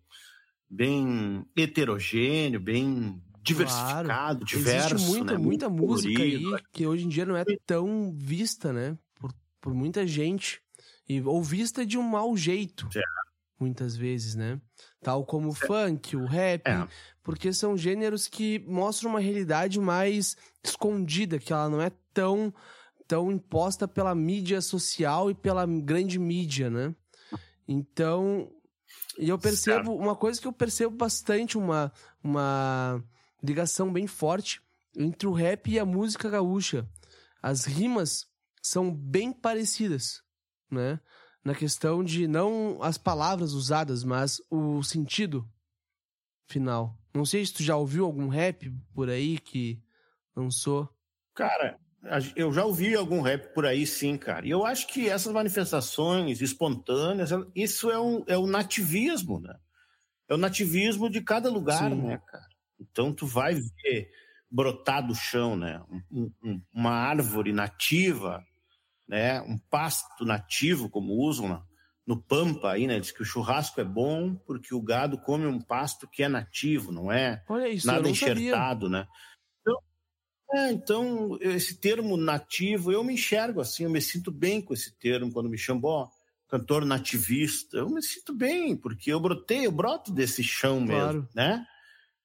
bem 0.69 1.45
heterogêneo, 1.55 2.59
bem 2.59 3.21
diversificado, 3.41 4.05
claro. 4.07 4.45
diverso. 4.45 4.95
Existe 4.95 5.09
muita, 5.09 5.33
né? 5.33 5.37
muita 5.37 5.69
Muito 5.69 5.87
música 5.87 6.13
colorido. 6.13 6.55
aí 6.55 6.61
que 6.71 6.85
hoje 6.85 7.05
em 7.05 7.09
dia 7.09 7.25
não 7.25 7.37
é 7.37 7.45
tão 7.65 8.13
vista, 8.13 8.73
né? 8.73 8.97
Por, 9.15 9.33
por 9.59 9.73
muita 9.73 10.05
gente. 10.05 10.61
E, 11.07 11.21
ou 11.21 11.41
vista 11.41 11.85
de 11.85 11.97
um 11.97 12.03
mau 12.03 12.35
jeito. 12.35 12.87
Certo 12.91 13.31
muitas 13.61 13.95
vezes, 13.95 14.35
né? 14.35 14.59
Tal 15.01 15.25
como 15.25 15.49
o 15.49 15.53
funk, 15.53 16.15
o 16.15 16.25
rap, 16.25 16.67
é. 16.67 16.87
porque 17.23 17.51
são 17.51 17.75
gêneros 17.75 18.27
que 18.27 18.59
mostram 18.67 19.09
uma 19.09 19.19
realidade 19.19 19.79
mais 19.79 20.37
escondida, 20.63 21.39
que 21.39 21.51
ela 21.51 21.69
não 21.69 21.81
é 21.81 21.91
tão 22.13 22.53
tão 23.07 23.29
imposta 23.29 23.89
pela 23.89 24.15
mídia 24.15 24.61
social 24.61 25.29
e 25.29 25.33
pela 25.33 25.65
grande 25.65 26.17
mídia, 26.17 26.69
né? 26.69 26.95
Então, 27.67 28.49
e 29.17 29.27
eu 29.27 29.37
percebo 29.37 29.93
uma 29.93 30.15
coisa 30.15 30.39
que 30.39 30.47
eu 30.47 30.53
percebo 30.53 30.95
bastante 30.95 31.57
uma 31.57 31.91
uma 32.23 33.03
ligação 33.43 33.91
bem 33.91 34.07
forte 34.07 34.61
entre 34.95 35.27
o 35.27 35.33
rap 35.33 35.69
e 35.69 35.79
a 35.79 35.85
música 35.85 36.29
gaúcha. 36.29 36.87
As 37.41 37.65
rimas 37.65 38.27
são 38.61 38.93
bem 38.93 39.33
parecidas, 39.33 40.21
né? 40.69 40.99
Na 41.43 41.55
questão 41.55 42.03
de 42.03 42.27
não 42.27 42.81
as 42.81 42.97
palavras 42.97 43.53
usadas, 43.53 44.03
mas 44.03 44.41
o 44.49 44.83
sentido. 44.83 45.47
final. 46.47 46.97
Não 47.13 47.25
sei 47.25 47.45
se 47.45 47.53
tu 47.53 47.63
já 47.63 47.75
ouviu 47.75 48.05
algum 48.05 48.27
rap 48.27 48.71
por 48.93 49.09
aí 49.09 49.37
que 49.37 49.81
lançou. 50.35 50.89
Cara, 51.33 51.79
eu 52.35 52.51
já 52.51 52.65
ouvi 52.65 52.95
algum 52.95 53.21
rap 53.21 53.53
por 53.53 53.65
aí, 53.65 53.85
sim, 53.85 54.17
cara. 54.17 54.45
E 54.45 54.49
eu 54.49 54.65
acho 54.65 54.87
que 54.87 55.09
essas 55.09 55.31
manifestações 55.31 56.41
espontâneas, 56.41 57.29
isso 57.55 57.91
é, 57.91 57.99
um, 57.99 58.23
é 58.27 58.37
o 58.37 58.47
nativismo, 58.47 59.39
né? 59.39 59.55
É 60.27 60.33
o 60.33 60.37
nativismo 60.37 61.09
de 61.09 61.21
cada 61.21 61.49
lugar, 61.49 61.91
sim. 61.91 62.01
né, 62.01 62.21
cara? 62.25 62.47
Então 62.79 63.13
tu 63.13 63.27
vai 63.27 63.53
ver 63.53 64.09
brotar 64.49 65.05
do 65.05 65.13
chão, 65.13 65.55
né? 65.55 65.81
Um, 66.11 66.31
um, 66.43 66.61
uma 66.73 66.91
árvore 66.91 67.53
nativa, 67.53 68.43
né? 69.11 69.41
Um 69.41 69.57
pasto 69.57 70.23
nativo, 70.23 70.89
como 70.89 71.13
usam 71.15 71.49
na, 71.49 71.61
no 72.07 72.15
Pampa 72.15 72.71
aí, 72.71 72.87
né? 72.87 72.97
Diz 72.97 73.11
que 73.11 73.21
o 73.21 73.25
churrasco 73.25 73.81
é 73.81 73.83
bom 73.83 74.33
porque 74.33 74.73
o 74.73 74.81
gado 74.81 75.17
come 75.17 75.45
um 75.45 75.59
pasto 75.59 76.07
que 76.07 76.23
é 76.23 76.29
nativo, 76.29 76.93
não 76.93 77.11
é 77.11 77.43
isso, 77.69 77.85
nada 77.85 78.09
enxertado, 78.09 78.85
sabia. 78.85 79.01
né? 79.01 79.07
É, 80.53 80.71
então, 80.71 81.37
esse 81.39 81.79
termo 81.79 82.17
nativo, 82.17 82.91
eu 82.91 83.03
me 83.03 83.13
enxergo 83.13 83.61
assim, 83.61 83.83
eu 83.83 83.89
me 83.89 84.01
sinto 84.01 84.31
bem 84.31 84.61
com 84.61 84.73
esse 84.73 84.97
termo 84.97 85.31
quando 85.31 85.49
me 85.49 85.57
chamam, 85.57 85.83
ó, 85.85 86.09
cantor 86.49 86.85
nativista. 86.85 87.77
Eu 87.77 87.89
me 87.89 88.03
sinto 88.03 88.33
bem, 88.33 88.75
porque 88.75 89.11
eu 89.11 89.19
brotei, 89.19 89.65
eu 89.65 89.71
broto 89.71 90.11
desse 90.11 90.43
chão 90.43 90.85
claro. 90.85 91.13
mesmo, 91.13 91.29
né? 91.33 91.65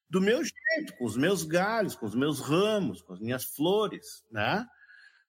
Do 0.08 0.20
meu 0.20 0.38
jeito, 0.42 0.96
com 0.98 1.04
os 1.04 1.16
meus 1.16 1.44
galhos, 1.44 1.94
com 1.94 2.06
os 2.06 2.14
meus 2.14 2.40
ramos, 2.40 3.00
com 3.02 3.12
as 3.12 3.20
minhas 3.20 3.44
flores, 3.44 4.24
né? 4.30 4.66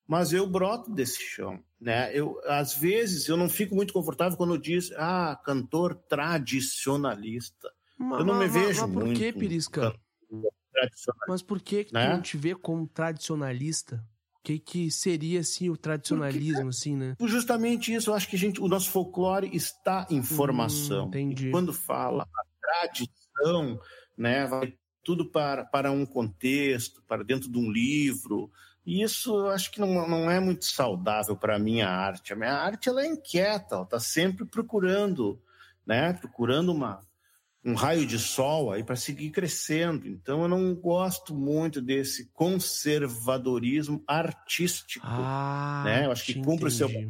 Mas 0.08 0.32
eu 0.32 0.48
broto 0.48 0.90
desse 0.90 1.22
chão, 1.22 1.62
né? 1.80 2.16
Eu, 2.18 2.40
às 2.46 2.74
vezes, 2.74 3.28
eu 3.28 3.36
não 3.36 3.50
fico 3.50 3.76
muito 3.76 3.92
confortável 3.92 4.38
quando 4.38 4.58
diz, 4.58 4.92
ah, 4.96 5.38
cantor 5.44 5.96
tradicionalista. 5.96 7.70
Mas, 7.98 8.20
eu 8.20 8.26
não 8.26 8.36
mas, 8.36 8.54
me 8.54 8.60
vejo 8.60 8.82
mas 8.82 8.94
por 8.94 9.04
muito. 9.04 9.20
Que, 9.20 9.34
Pirisca? 9.34 9.94
Mas 11.28 11.42
por 11.42 11.60
que, 11.62 11.86
que 11.86 11.94
né? 11.94 12.06
tu 12.06 12.14
não 12.14 12.22
te 12.22 12.38
vê 12.38 12.56
como 12.56 12.88
tradicionalista? 12.88 14.04
O 14.36 14.40
que, 14.44 14.60
que 14.60 14.90
seria 14.90 15.42
assim 15.42 15.70
o 15.70 15.76
tradicionalismo, 15.76 16.54
Porque, 16.54 16.70
assim, 16.70 16.96
né? 16.96 17.16
Justamente 17.20 17.94
isso, 17.94 18.12
eu 18.12 18.14
acho 18.14 18.30
que 18.30 18.38
a 18.38 18.40
gente, 18.40 18.62
o 18.62 18.68
nosso 18.68 18.90
folclore 18.90 19.50
está 19.54 20.08
em 20.10 20.24
formação. 20.24 21.06
Hum, 21.06 21.08
entendi. 21.10 21.48
E 21.50 21.52
quando 21.52 21.74
fala 21.74 22.24
a 22.24 22.88
tradição, 22.88 23.78
né, 24.18 24.46
vai 24.48 24.74
tudo 25.04 25.26
para, 25.26 25.66
para 25.66 25.92
um 25.92 26.06
contexto, 26.06 27.04
para 27.08 27.24
dentro 27.24 27.52
de 27.52 27.58
um 27.58 27.70
livro. 27.70 28.50
E 28.88 29.04
isso 29.04 29.36
eu 29.36 29.50
acho 29.50 29.70
que 29.70 29.82
não, 29.82 30.08
não 30.08 30.32
é 30.32 30.40
muito 30.40 30.64
saudável 30.64 31.36
para 31.36 31.58
a 31.58 31.60
minha 31.60 31.90
arte. 31.90 32.32
A 32.32 32.38
minha 32.38 32.54
arte 32.54 32.88
ela 32.88 33.02
é 33.02 33.06
inquieta, 33.06 33.76
ela 33.76 33.84
está 33.84 34.00
sempre 34.00 34.46
procurando, 34.46 35.38
né, 35.86 36.14
procurando 36.14 36.72
uma, 36.72 37.02
um 37.66 37.74
raio 37.74 38.08
de 38.08 38.18
sol 38.18 38.72
aí 38.72 38.86
para 38.86 38.96
seguir 38.96 39.32
crescendo. 39.32 40.08
Então 40.08 40.44
eu 40.44 40.48
não 40.48 40.74
gosto 40.74 41.36
muito 41.36 41.82
desse 41.82 42.30
conservadorismo 42.32 44.02
artístico, 44.08 45.06
ah, 45.06 45.82
né? 45.84 46.06
Eu 46.06 46.12
acho 46.12 46.24
que 46.24 46.42
cumpre 46.42 46.70
o 46.70 46.72
seu 46.72 46.88
papel 46.88 47.10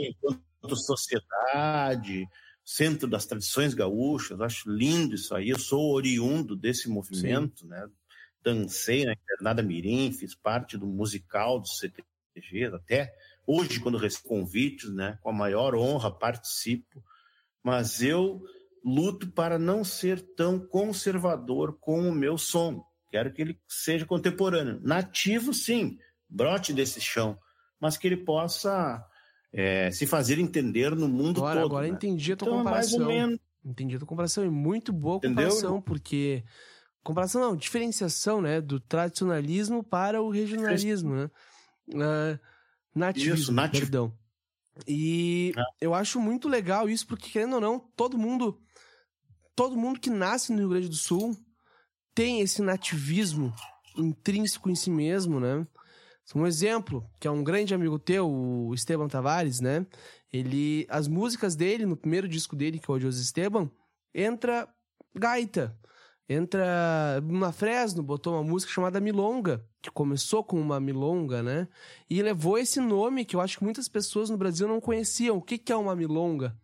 enquanto 0.00 0.76
sociedade, 0.76 2.28
centro 2.62 3.08
das 3.08 3.24
tradições 3.24 3.72
gaúchas. 3.72 4.38
Eu 4.38 4.44
acho 4.44 4.70
lindo 4.70 5.14
isso 5.14 5.34
aí. 5.34 5.48
Eu 5.48 5.58
sou 5.58 5.90
oriundo 5.94 6.54
desse 6.54 6.86
movimento, 6.86 7.62
Sim. 7.62 7.68
né? 7.68 7.88
Dancei 8.44 9.06
na 9.06 9.12
Internada 9.12 9.62
Mirim, 9.62 10.12
fiz 10.12 10.34
parte 10.34 10.76
do 10.76 10.86
musical 10.86 11.58
do 11.58 11.66
CTG, 11.66 12.66
até 12.74 13.12
hoje 13.46 13.80
quando 13.80 13.96
recebo 13.96 14.28
convites, 14.28 14.92
né? 14.92 15.18
Com 15.22 15.30
a 15.30 15.32
maior 15.32 15.74
honra 15.74 16.10
participo. 16.10 17.02
Mas 17.62 18.02
eu 18.02 18.42
luto 18.84 19.30
para 19.30 19.58
não 19.58 19.82
ser 19.82 20.20
tão 20.34 20.58
conservador 20.58 21.78
com 21.80 22.06
o 22.08 22.14
meu 22.14 22.36
som. 22.36 22.84
Quero 23.10 23.32
que 23.32 23.40
ele 23.40 23.58
seja 23.66 24.04
contemporâneo. 24.04 24.78
Nativo, 24.82 25.54
sim, 25.54 25.98
brote 26.28 26.72
desse 26.72 27.00
chão, 27.00 27.38
mas 27.80 27.96
que 27.96 28.06
ele 28.06 28.18
possa 28.18 29.02
é, 29.52 29.90
se 29.90 30.06
fazer 30.06 30.38
entender 30.38 30.94
no 30.94 31.08
mundo 31.08 31.38
agora, 31.38 31.62
todo. 31.62 31.70
Agora 31.70 31.86
né? 31.86 31.94
entendi 31.94 32.32
a 32.32 32.36
tua 32.36 32.48
então, 32.48 32.58
comparação. 32.58 32.98
Mais 32.98 33.08
ou 33.08 33.14
menos... 33.14 33.40
Entendi 33.64 33.96
a 33.96 33.98
tua 33.98 34.08
comparação, 34.08 34.44
e 34.44 34.50
muito 34.50 34.92
boa 34.92 35.16
Entendeu? 35.16 35.48
comparação, 35.48 35.80
porque... 35.80 36.44
Comparação 37.04 37.40
não, 37.40 37.56
diferenciação, 37.56 38.40
né, 38.40 38.60
do 38.60 38.80
tradicionalismo 38.80 39.84
para 39.84 40.22
o 40.22 40.30
regionalismo, 40.30 41.14
né? 41.14 41.30
Uh, 41.88 42.40
nativismo, 42.94 43.34
isso, 43.34 43.52
nativo. 43.52 43.82
perdão. 43.82 44.18
E 44.88 45.52
é. 45.56 45.62
eu 45.82 45.94
acho 45.94 46.18
muito 46.18 46.48
legal 46.48 46.88
isso, 46.88 47.06
porque 47.06 47.30
querendo 47.30 47.54
ou 47.54 47.60
não, 47.60 47.78
todo 47.78 48.18
mundo 48.18 48.58
todo 49.54 49.76
mundo 49.76 50.00
que 50.00 50.10
nasce 50.10 50.50
no 50.50 50.58
Rio 50.58 50.70
Grande 50.70 50.88
do 50.88 50.96
Sul 50.96 51.36
tem 52.14 52.40
esse 52.40 52.62
nativismo 52.62 53.54
intrínseco 53.96 54.70
em 54.70 54.74
si 54.74 54.90
mesmo, 54.90 55.38
né? 55.38 55.66
Um 56.34 56.46
exemplo, 56.46 57.08
que 57.20 57.28
é 57.28 57.30
um 57.30 57.44
grande 57.44 57.74
amigo 57.74 57.98
teu, 57.98 58.28
o 58.28 58.74
Esteban 58.74 59.08
Tavares, 59.08 59.60
né? 59.60 59.86
Ele, 60.32 60.86
as 60.88 61.06
músicas 61.06 61.54
dele, 61.54 61.84
no 61.84 61.96
primeiro 61.96 62.26
disco 62.26 62.56
dele, 62.56 62.78
que 62.78 62.90
é 62.90 62.94
o 62.94 62.98
José 62.98 63.20
Esteban, 63.20 63.70
entra 64.12 64.66
gaita. 65.14 65.78
Entra 66.28 67.20
na 67.20 67.52
Fresno, 67.52 68.02
botou 68.02 68.32
uma 68.32 68.42
música 68.42 68.72
chamada 68.72 69.00
Milonga, 69.00 69.64
que 69.82 69.90
começou 69.90 70.42
com 70.42 70.58
uma 70.58 70.80
milonga, 70.80 71.42
né? 71.42 71.68
E 72.08 72.22
levou 72.22 72.56
esse 72.56 72.80
nome 72.80 73.26
que 73.26 73.36
eu 73.36 73.40
acho 73.40 73.58
que 73.58 73.64
muitas 73.64 73.88
pessoas 73.88 74.30
no 74.30 74.38
Brasil 74.38 74.66
não 74.66 74.80
conheciam. 74.80 75.36
O 75.36 75.42
que, 75.42 75.58
que 75.58 75.70
é 75.70 75.76
uma 75.76 75.94
milonga? 75.94 76.56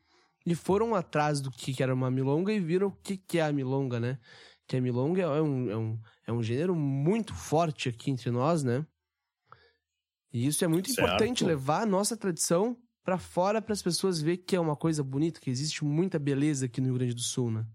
e 0.47 0.55
foram 0.55 0.95
atrás 0.95 1.41
do 1.41 1.51
que, 1.51 1.83
era 1.83 1.95
uma 1.95 2.11
milonga 2.11 2.53
e 2.53 2.61
viram 2.61 2.89
o 2.89 2.93
que, 2.93 3.17
que 3.17 3.39
é 3.39 3.43
a 3.43 3.53
milonga, 3.53 4.01
né? 4.01 4.19
Que 4.67 4.77
a 4.77 4.81
milonga 4.81 5.23
é 5.23 5.43
um, 5.43 5.71
é, 5.71 5.77
um, 5.77 6.01
é 6.29 6.33
um 6.33 6.43
gênero 6.43 6.75
muito 6.75 7.35
forte 7.35 7.89
aqui 7.89 8.11
entre 8.11 8.31
nós, 8.31 8.63
né? 8.63 8.87
E 10.33 10.47
isso 10.47 10.65
é 10.65 10.69
muito 10.69 10.91
certo. 10.91 11.07
importante, 11.07 11.45
levar 11.45 11.83
a 11.83 11.87
nossa 11.87 12.17
tradição 12.17 12.77
para 13.05 13.19
fora 13.19 13.61
para 13.61 13.73
as 13.73 13.83
pessoas 13.83 14.21
ver 14.21 14.39
que 14.39 14.55
é 14.55 14.61
uma 14.61 14.77
coisa 14.77 15.03
bonita, 15.03 15.41
que 15.41 15.51
existe 15.51 15.85
muita 15.85 16.19
beleza 16.19 16.67
aqui 16.67 16.81
no 16.81 16.89
Rio 16.89 16.97
Grande 16.97 17.15
do 17.15 17.23
Sul, 17.23 17.51
né? 17.51 17.67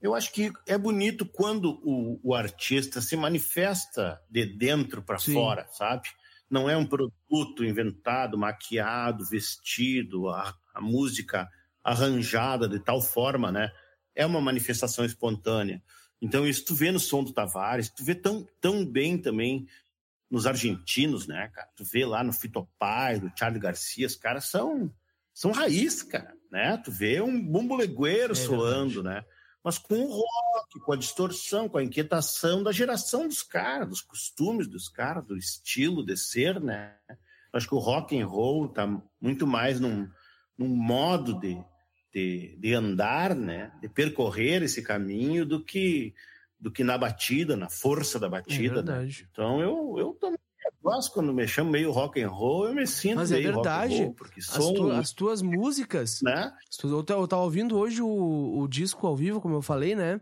Eu 0.00 0.14
acho 0.14 0.32
que 0.32 0.50
é 0.66 0.78
bonito 0.78 1.26
quando 1.26 1.80
o, 1.84 2.20
o 2.22 2.34
artista 2.34 3.00
se 3.00 3.16
manifesta 3.16 4.20
de 4.30 4.46
dentro 4.46 5.02
para 5.02 5.18
fora, 5.18 5.66
sabe? 5.72 6.08
não 6.50 6.68
é 6.68 6.76
um 6.76 6.84
produto 6.84 7.64
inventado, 7.64 8.36
maquiado, 8.36 9.24
vestido, 9.24 10.28
a, 10.28 10.52
a, 10.74 10.80
música 10.80 11.48
arranjada 11.82 12.68
de 12.68 12.80
tal 12.80 13.00
forma, 13.00 13.52
né? 13.52 13.70
É 14.14 14.26
uma 14.26 14.40
manifestação 14.40 15.04
espontânea. 15.04 15.80
Então, 16.20 16.46
isso 16.46 16.64
tu 16.64 16.74
vê 16.74 16.90
no 16.90 16.98
som 16.98 17.22
do 17.22 17.32
Tavares, 17.32 17.88
tu 17.88 18.04
vê 18.04 18.14
tão, 18.14 18.46
tão 18.60 18.84
bem 18.84 19.16
também 19.16 19.66
nos 20.28 20.44
argentinos, 20.46 21.26
né, 21.26 21.48
cara? 21.54 21.68
Tu 21.76 21.84
vê 21.84 22.04
lá 22.04 22.24
no 22.24 22.32
Fito 22.32 22.68
Pai, 22.78 23.20
do 23.20 23.30
Charlie 23.38 23.60
Garcia, 23.60 24.06
os 24.06 24.16
caras 24.16 24.46
são, 24.46 24.92
são 25.32 25.52
raiz, 25.52 26.02
cara, 26.02 26.34
né? 26.50 26.76
Tu 26.84 26.90
vê 26.90 27.20
um 27.20 27.40
bumbo 27.40 27.76
legueiro 27.76 28.32
é 28.32 28.36
soando, 28.36 29.04
né? 29.04 29.24
Mas 29.62 29.78
com 29.78 29.94
o 29.94 30.10
rock, 30.10 30.80
com 30.80 30.92
a 30.92 30.96
distorção, 30.96 31.68
com 31.68 31.78
a 31.78 31.84
inquietação 31.84 32.62
da 32.62 32.72
geração 32.72 33.28
dos 33.28 33.42
caras, 33.42 33.88
dos 33.88 34.00
costumes 34.00 34.66
dos 34.66 34.88
caras, 34.88 35.26
do 35.26 35.36
estilo 35.36 36.04
de 36.04 36.16
ser, 36.16 36.60
né? 36.60 36.96
Acho 37.52 37.68
que 37.68 37.74
o 37.74 37.78
rock 37.78 38.18
and 38.18 38.26
roll 38.26 38.68
tá 38.68 38.86
muito 39.20 39.46
mais 39.46 39.78
num, 39.78 40.08
num 40.56 40.68
modo 40.68 41.38
de, 41.38 41.62
de, 42.12 42.56
de, 42.58 42.74
andar, 42.74 43.34
né? 43.34 43.72
De 43.82 43.88
percorrer 43.88 44.62
esse 44.62 44.82
caminho 44.82 45.44
do 45.44 45.62
que 45.62 46.14
do 46.58 46.70
que 46.70 46.84
na 46.84 46.98
batida, 46.98 47.56
na 47.56 47.70
força 47.70 48.18
da 48.18 48.28
batida. 48.28 48.80
É 48.80 48.82
né? 48.82 49.08
Então 49.30 49.62
eu 49.62 49.98
eu 49.98 50.12
também 50.14 50.38
gosto 50.82 51.12
quando 51.12 51.32
me 51.32 51.46
chamo 51.46 51.70
meio 51.70 51.90
rock 51.90 52.22
and 52.22 52.28
roll, 52.28 52.66
eu 52.66 52.74
me 52.74 52.86
sinto 52.86 53.16
Mas 53.16 53.30
é 53.30 53.36
meio 53.36 53.48
é 53.48 53.52
verdade. 53.52 53.92
rock 53.94 54.02
and 54.02 54.06
roll, 54.06 54.14
porque 54.14 54.40
as, 54.40 54.72
tu, 54.72 54.92
as 54.92 55.12
tuas 55.12 55.42
músicas, 55.42 56.20
né? 56.22 56.52
Eu, 56.82 56.90
eu 56.90 57.28
tava 57.28 57.42
ouvindo 57.42 57.76
hoje 57.76 58.00
o, 58.02 58.58
o 58.58 58.68
disco 58.68 59.06
ao 59.06 59.16
vivo, 59.16 59.40
como 59.40 59.54
eu 59.54 59.62
falei, 59.62 59.94
né? 59.94 60.20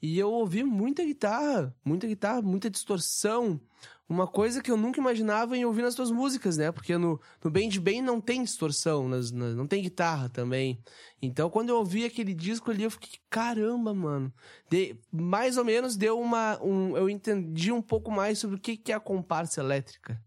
E 0.00 0.18
eu 0.18 0.30
ouvi 0.30 0.62
muita 0.62 1.04
guitarra, 1.04 1.74
muita 1.84 2.06
guitarra, 2.06 2.40
muita 2.40 2.70
distorção. 2.70 3.60
Uma 4.08 4.26
coisa 4.26 4.62
que 4.62 4.70
eu 4.70 4.76
nunca 4.76 4.98
imaginava 4.98 5.54
em 5.54 5.66
ouvir 5.66 5.82
nas 5.82 5.94
tuas 5.94 6.10
músicas, 6.10 6.56
né? 6.56 6.72
Porque 6.72 6.96
no, 6.96 7.20
no 7.44 7.50
Band 7.50 7.68
Bem 7.78 8.00
não 8.00 8.22
tem 8.22 8.42
distorção, 8.42 9.06
nas, 9.06 9.30
nas, 9.30 9.54
não 9.54 9.66
tem 9.66 9.82
guitarra 9.82 10.30
também. 10.30 10.82
Então, 11.20 11.50
quando 11.50 11.68
eu 11.68 11.76
ouvi 11.76 12.06
aquele 12.06 12.32
disco 12.32 12.70
ali, 12.70 12.84
eu 12.84 12.90
fiquei, 12.90 13.20
caramba, 13.28 13.92
mano. 13.92 14.32
De, 14.70 14.96
mais 15.12 15.58
ou 15.58 15.64
menos 15.64 15.94
deu 15.94 16.18
uma. 16.18 16.58
Um, 16.62 16.96
eu 16.96 17.10
entendi 17.10 17.70
um 17.70 17.82
pouco 17.82 18.10
mais 18.10 18.38
sobre 18.38 18.56
o 18.56 18.58
que, 18.58 18.78
que 18.78 18.92
é 18.92 18.94
a 18.94 19.00
comparsa 19.00 19.60
elétrica. 19.60 20.18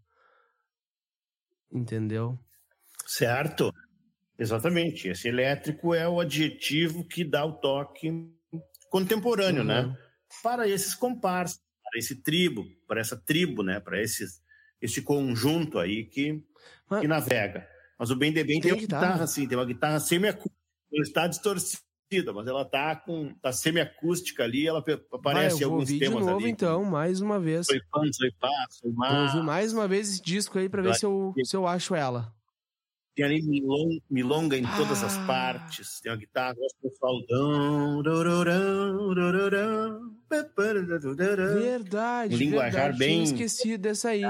Entendeu? 1.72 2.38
Certo. 3.04 3.74
Exatamente. 4.38 5.08
Esse 5.08 5.26
elétrico 5.26 5.92
é 5.92 6.08
o 6.08 6.20
adjetivo 6.20 7.04
que 7.04 7.24
dá 7.24 7.44
o 7.44 7.54
toque 7.54 8.32
contemporâneo, 8.88 9.64
né? 9.64 9.80
uhum. 9.80 9.88
né? 9.88 9.98
Para 10.40 10.68
esses 10.68 10.94
comparsas 10.94 11.60
para 11.92 11.98
esse 11.98 12.22
tribo, 12.22 12.66
para 12.88 13.00
essa 13.00 13.16
tribo, 13.16 13.62
né? 13.62 13.78
Para 13.78 14.00
esse, 14.00 14.24
esse 14.80 15.02
conjunto 15.02 15.78
aí 15.78 16.06
que, 16.06 16.42
Mas... 16.88 17.02
que 17.02 17.06
navega. 17.06 17.68
Mas 17.98 18.10
o 18.10 18.16
bem 18.16 18.32
de 18.32 18.42
bem 18.42 18.60
tem, 18.60 18.62
tem 18.62 18.72
uma 18.72 18.80
guitarra, 18.80 19.02
guitarra 19.02 19.24
assim, 19.24 19.46
tem 19.46 19.58
uma 19.58 19.66
guitarra 19.66 20.00
semiacústica, 20.00 20.56
está 20.94 21.26
distorcida, 21.26 22.32
mas 22.34 22.46
ela 22.46 22.64
tá 22.64 22.96
com 22.96 23.34
tá 23.34 23.52
semiacústica 23.52 24.42
ali, 24.42 24.66
ela 24.66 24.82
aparece 25.12 25.56
Vai, 25.56 25.62
em 25.62 25.64
alguns 25.64 25.88
temas 25.88 26.18
de 26.18 26.30
novo, 26.30 26.44
ali. 26.44 26.50
então, 26.50 26.82
mais 26.82 27.20
uma 27.20 27.38
vez. 27.38 27.66
Soy 27.66 27.80
pan, 27.90 28.10
soy 28.10 28.32
pá, 28.40 28.48
Vou 28.82 28.92
má. 28.94 29.24
ouvir 29.24 29.42
mais 29.42 29.72
uma 29.74 29.86
vez 29.86 30.08
esse 30.08 30.22
disco 30.22 30.58
aí 30.58 30.68
pra 30.68 30.82
ver 30.82 30.94
se 30.94 31.04
eu, 31.04 31.34
se 31.44 31.54
eu 31.54 31.66
acho 31.66 31.94
ela. 31.94 32.32
Tem 33.14 33.24
ali 33.26 33.42
milong, 33.42 34.00
milonga 34.08 34.56
em 34.56 34.64
todas 34.76 35.02
as 35.04 35.16
Ah. 35.18 35.26
partes. 35.26 36.00
Tem 36.00 36.10
uma 36.10 36.16
guitarra, 36.18 36.54
gosto 36.54 36.76
do 36.82 36.88
pessoal. 36.90 37.20
Verdade, 41.60 42.34
Um 42.34 42.38
linguajar 42.38 42.72
verdade. 42.92 42.96
Tinha 42.96 43.08
bem- 43.08 43.18
me 43.18 43.24
esquecido 43.24 43.82
dessa 43.82 44.08
aí. 44.10 44.22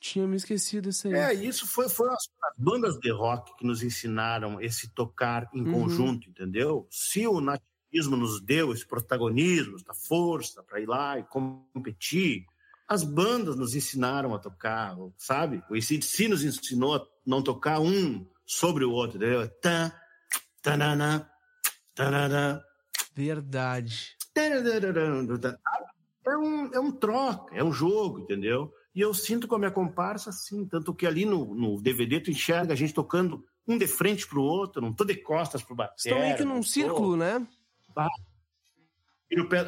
Tinha 0.00 0.26
me 0.26 0.36
esquecido 0.36 0.86
dessa 0.86 1.06
aí. 1.08 1.14
É, 1.14 1.32
isso 1.34 1.66
foi, 1.68 1.88
foram 1.88 2.12
as, 2.12 2.24
as 2.44 2.56
bandas 2.58 2.98
de 2.98 3.10
rock 3.12 3.56
que 3.56 3.64
nos 3.64 3.82
ensinaram 3.84 4.60
esse 4.60 4.92
tocar 4.92 5.48
em 5.54 5.62
Uhum. 5.62 5.72
conjunto, 5.82 6.28
entendeu? 6.28 6.88
Se 6.90 7.24
o 7.28 7.40
nativismo 7.40 8.16
nos 8.16 8.40
deu 8.42 8.72
esse 8.72 8.84
protagonismo, 8.84 9.76
essa 9.76 9.94
força 9.94 10.62
para 10.64 10.80
ir 10.80 10.86
lá 10.88 11.18
e 11.20 11.22
competir, 11.22 12.44
as 12.92 13.02
bandas 13.02 13.56
nos 13.56 13.74
ensinaram 13.74 14.34
a 14.34 14.38
tocar, 14.38 14.94
sabe? 15.16 15.62
O 15.70 15.74
ACDC 15.74 16.28
nos 16.28 16.44
ensinou 16.44 16.94
a 16.94 17.06
não 17.26 17.42
tocar 17.42 17.80
um 17.80 18.26
sobre 18.44 18.84
o 18.84 18.90
outro, 18.90 19.16
entendeu? 19.16 19.48
Tá, 19.62 19.98
tanana, 20.60 21.26
tanana, 21.94 22.62
Verdade. 23.14 24.14
é 26.26 26.36
um, 26.36 26.66
é 26.74 26.80
um 26.80 26.92
troca, 26.92 27.54
é 27.56 27.64
um 27.64 27.72
jogo, 27.72 28.20
entendeu? 28.20 28.70
E 28.94 29.00
eu 29.00 29.14
sinto 29.14 29.48
com 29.48 29.54
a 29.54 29.58
minha 29.58 29.70
comparsa 29.70 30.28
assim, 30.28 30.66
tanto 30.66 30.94
que 30.94 31.06
ali 31.06 31.24
no, 31.24 31.54
no 31.54 31.80
DVD 31.80 32.20
tu 32.20 32.30
enxerga 32.30 32.74
a 32.74 32.76
gente 32.76 32.92
tocando 32.92 33.42
um 33.66 33.78
de 33.78 33.86
frente 33.86 34.26
pro 34.26 34.42
outro, 34.42 34.82
não 34.82 34.92
tô 34.92 35.02
de 35.02 35.16
costas 35.16 35.62
pro 35.62 35.74
bater. 35.74 35.94
Estão 35.96 36.18
meio 36.18 36.36
que 36.36 36.44
num 36.44 36.62
círculo, 36.62 37.16
né? 37.16 37.46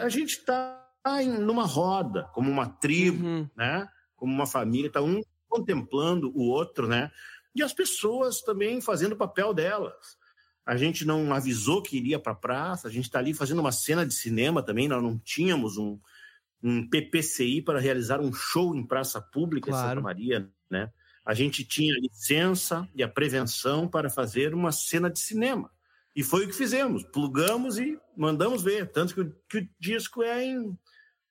A 0.04 0.08
gente 0.10 0.44
tá 0.44 0.83
em, 1.06 1.28
numa 1.38 1.64
roda, 1.66 2.24
como 2.32 2.50
uma 2.50 2.68
tribo, 2.68 3.24
Uhum. 3.24 3.48
né? 3.56 3.88
Como 4.16 4.32
uma 4.32 4.46
família, 4.46 4.90
tá 4.90 5.02
um 5.02 5.20
contemplando 5.48 6.32
o 6.34 6.42
outro, 6.48 6.88
né? 6.88 7.10
E 7.54 7.62
as 7.62 7.72
pessoas 7.72 8.40
também 8.40 8.80
fazendo 8.80 9.12
o 9.12 9.16
papel 9.16 9.54
delas. 9.54 10.16
A 10.66 10.76
gente 10.76 11.04
não 11.04 11.32
avisou 11.32 11.82
que 11.82 11.96
iria 11.96 12.18
para 12.18 12.32
a 12.32 12.36
praça, 12.36 12.88
a 12.88 12.90
gente 12.90 13.04
está 13.04 13.18
ali 13.18 13.34
fazendo 13.34 13.60
uma 13.60 13.70
cena 13.70 14.04
de 14.04 14.14
cinema 14.14 14.62
também, 14.62 14.88
nós 14.88 15.02
não 15.02 15.18
tínhamos 15.18 15.76
um, 15.76 15.98
um 16.62 16.88
PPCI 16.88 17.60
para 17.62 17.78
realizar 17.78 18.20
um 18.20 18.32
show 18.32 18.74
em 18.74 18.84
praça 18.84 19.20
pública 19.20 19.68
em 19.68 19.72
Claro. 19.72 19.88
Santa 19.90 20.00
Maria, 20.00 20.50
né? 20.70 20.90
A 21.24 21.34
gente 21.34 21.64
tinha 21.64 21.94
a 21.94 22.00
licença 22.00 22.88
e 22.94 23.02
a 23.02 23.08
prevenção 23.08 23.86
para 23.86 24.10
fazer 24.10 24.54
uma 24.54 24.72
cena 24.72 25.10
de 25.10 25.18
cinema. 25.20 25.70
E 26.16 26.22
foi 26.22 26.44
o 26.44 26.48
que 26.48 26.54
fizemos. 26.54 27.02
Plugamos 27.04 27.78
e 27.78 27.98
mandamos 28.16 28.62
ver. 28.62 28.90
Tanto 28.90 29.14
que 29.14 29.20
o, 29.20 29.36
que 29.48 29.58
o 29.58 29.68
disco 29.80 30.22
é 30.22 30.44
em 30.44 30.78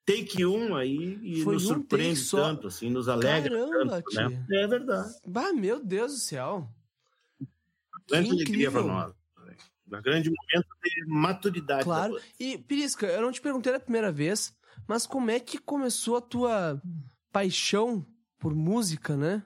take 0.06 0.46
1 0.46 0.76
aí 0.76 1.20
e 1.22 1.44
Foi 1.44 1.56
nos 1.56 1.66
um 1.66 1.76
surpreende 1.76 2.30
tanto, 2.30 2.68
assim, 2.68 2.90
nos 2.90 3.08
alegra 3.08 3.50
Caramba, 3.50 4.02
tanto, 4.02 4.16
né? 4.16 4.46
É 4.52 4.68
verdade. 4.68 5.14
Bah, 5.26 5.54
meu 5.54 5.84
Deus 5.84 6.14
do 6.14 6.20
céu. 6.20 6.70
Grande 8.10 8.32
alegria 8.32 8.72
para 8.72 8.84
nós. 8.84 9.14
Um 9.88 10.02
grande 10.02 10.30
momento 10.30 10.68
de 10.84 11.06
maturidade. 11.08 11.84
Claro. 11.84 12.20
E, 12.40 12.58
Pirisca, 12.58 13.06
eu 13.06 13.22
não 13.22 13.32
te 13.32 13.40
perguntei 13.40 13.72
da 13.72 13.80
primeira 13.80 14.12
vez, 14.12 14.56
mas 14.88 15.06
como 15.06 15.30
é 15.30 15.40
que 15.40 15.58
começou 15.58 16.18
a 16.18 16.22
tua 16.22 16.82
paixão 17.32 18.06
por 18.40 18.56
música, 18.56 19.16
né? 19.16 19.46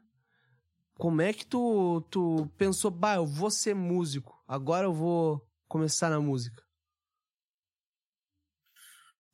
Como 0.95 1.21
é 1.21 1.33
que 1.33 1.45
tu, 1.45 2.01
tu 2.09 2.49
pensou, 2.57 2.89
bah, 2.89 3.15
eu 3.15 3.25
vou 3.25 3.51
ser 3.51 3.75
músico, 3.75 4.41
agora 4.47 4.85
eu 4.85 4.93
vou 4.93 5.45
começar 5.67 6.09
na 6.09 6.19
música? 6.19 6.63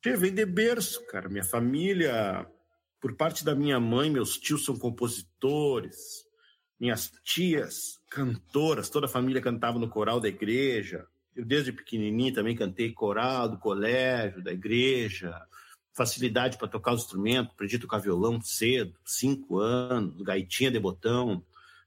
Veio 0.04 0.34
de 0.34 0.44
berço, 0.44 1.02
cara. 1.06 1.30
Minha 1.30 1.44
família, 1.44 2.46
por 3.00 3.16
parte 3.16 3.42
da 3.42 3.54
minha 3.54 3.80
mãe, 3.80 4.10
meus 4.10 4.36
tios 4.36 4.62
são 4.62 4.76
compositores, 4.76 6.26
minhas 6.78 7.10
tias, 7.24 7.98
cantoras, 8.10 8.90
toda 8.90 9.06
a 9.06 9.08
família 9.08 9.40
cantava 9.40 9.78
no 9.78 9.88
coral 9.88 10.20
da 10.20 10.28
igreja. 10.28 11.06
Eu, 11.34 11.42
desde 11.42 11.72
pequenininho, 11.72 12.34
também 12.34 12.54
cantei 12.54 12.92
coral 12.92 13.48
do 13.48 13.58
colégio, 13.58 14.44
da 14.44 14.52
igreja. 14.52 15.34
Facilidade 15.94 16.58
para 16.58 16.68
tocar 16.68 16.92
os 16.92 17.04
instrumentos, 17.04 17.54
aprendi 17.54 17.76
a 17.76 17.80
tocar 17.80 17.98
violão 17.98 18.38
cedo, 18.42 18.94
cinco 19.06 19.58
anos, 19.58 20.20
gaitinha 20.20 20.70
de 20.70 20.78
botão. 20.78 21.42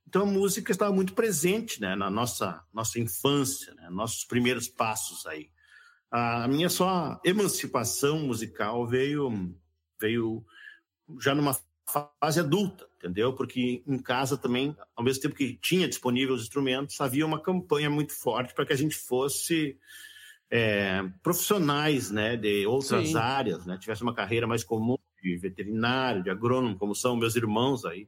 Então 0.08 0.24
a 0.24 0.26
música 0.26 0.72
estava 0.72 0.92
muito 0.92 1.14
presente 1.14 1.80
né, 1.80 1.96
na 1.96 2.10
nossa, 2.10 2.64
nossa 2.74 3.00
infância, 3.00 3.76
né, 3.76 3.90
nossos 3.92 4.26
primeiros 4.26 4.68
passos 4.68 5.28
aí. 5.28 5.52
A 6.10 6.48
minha 6.48 6.70
só 6.70 7.20
emancipação 7.24 8.20
musical 8.20 8.88
veio, 8.88 9.54
veio 10.00 10.46
já 11.20 11.36
numa 11.36 11.58
fase 12.20 12.40
adulta, 12.40 12.88
entendeu? 12.98 13.34
Porque 13.34 13.84
em 13.86 13.98
casa 13.98 14.38
também, 14.38 14.76
ao 14.96 15.04
mesmo 15.04 15.22
tempo 15.22 15.36
que 15.36 15.58
tinha 15.62 15.88
disponível 15.88 16.36
os 16.36 16.44
instrumentos, 16.44 17.00
havia 17.00 17.26
uma 17.26 17.42
campanha 17.42 17.90
muito 17.90 18.14
forte 18.14 18.54
para 18.54 18.66
que 18.66 18.74
a 18.74 18.78
gente 18.78 18.96
fosse 18.96 19.78
é, 20.50 21.04
profissionais, 21.22 22.12
né, 22.12 22.36
de 22.36 22.66
outras 22.66 23.10
Sim. 23.10 23.18
áreas, 23.18 23.66
né, 23.66 23.78
tivesse 23.78 24.04
uma 24.04 24.14
carreira 24.14 24.48
mais 24.48 24.64
comum 24.64 24.98
de 25.22 25.36
veterinário, 25.38 26.24
de 26.24 26.30
agrônomo, 26.30 26.78
como 26.78 26.96
são 26.96 27.16
meus 27.16 27.36
irmãos 27.36 27.86
aí. 27.86 28.08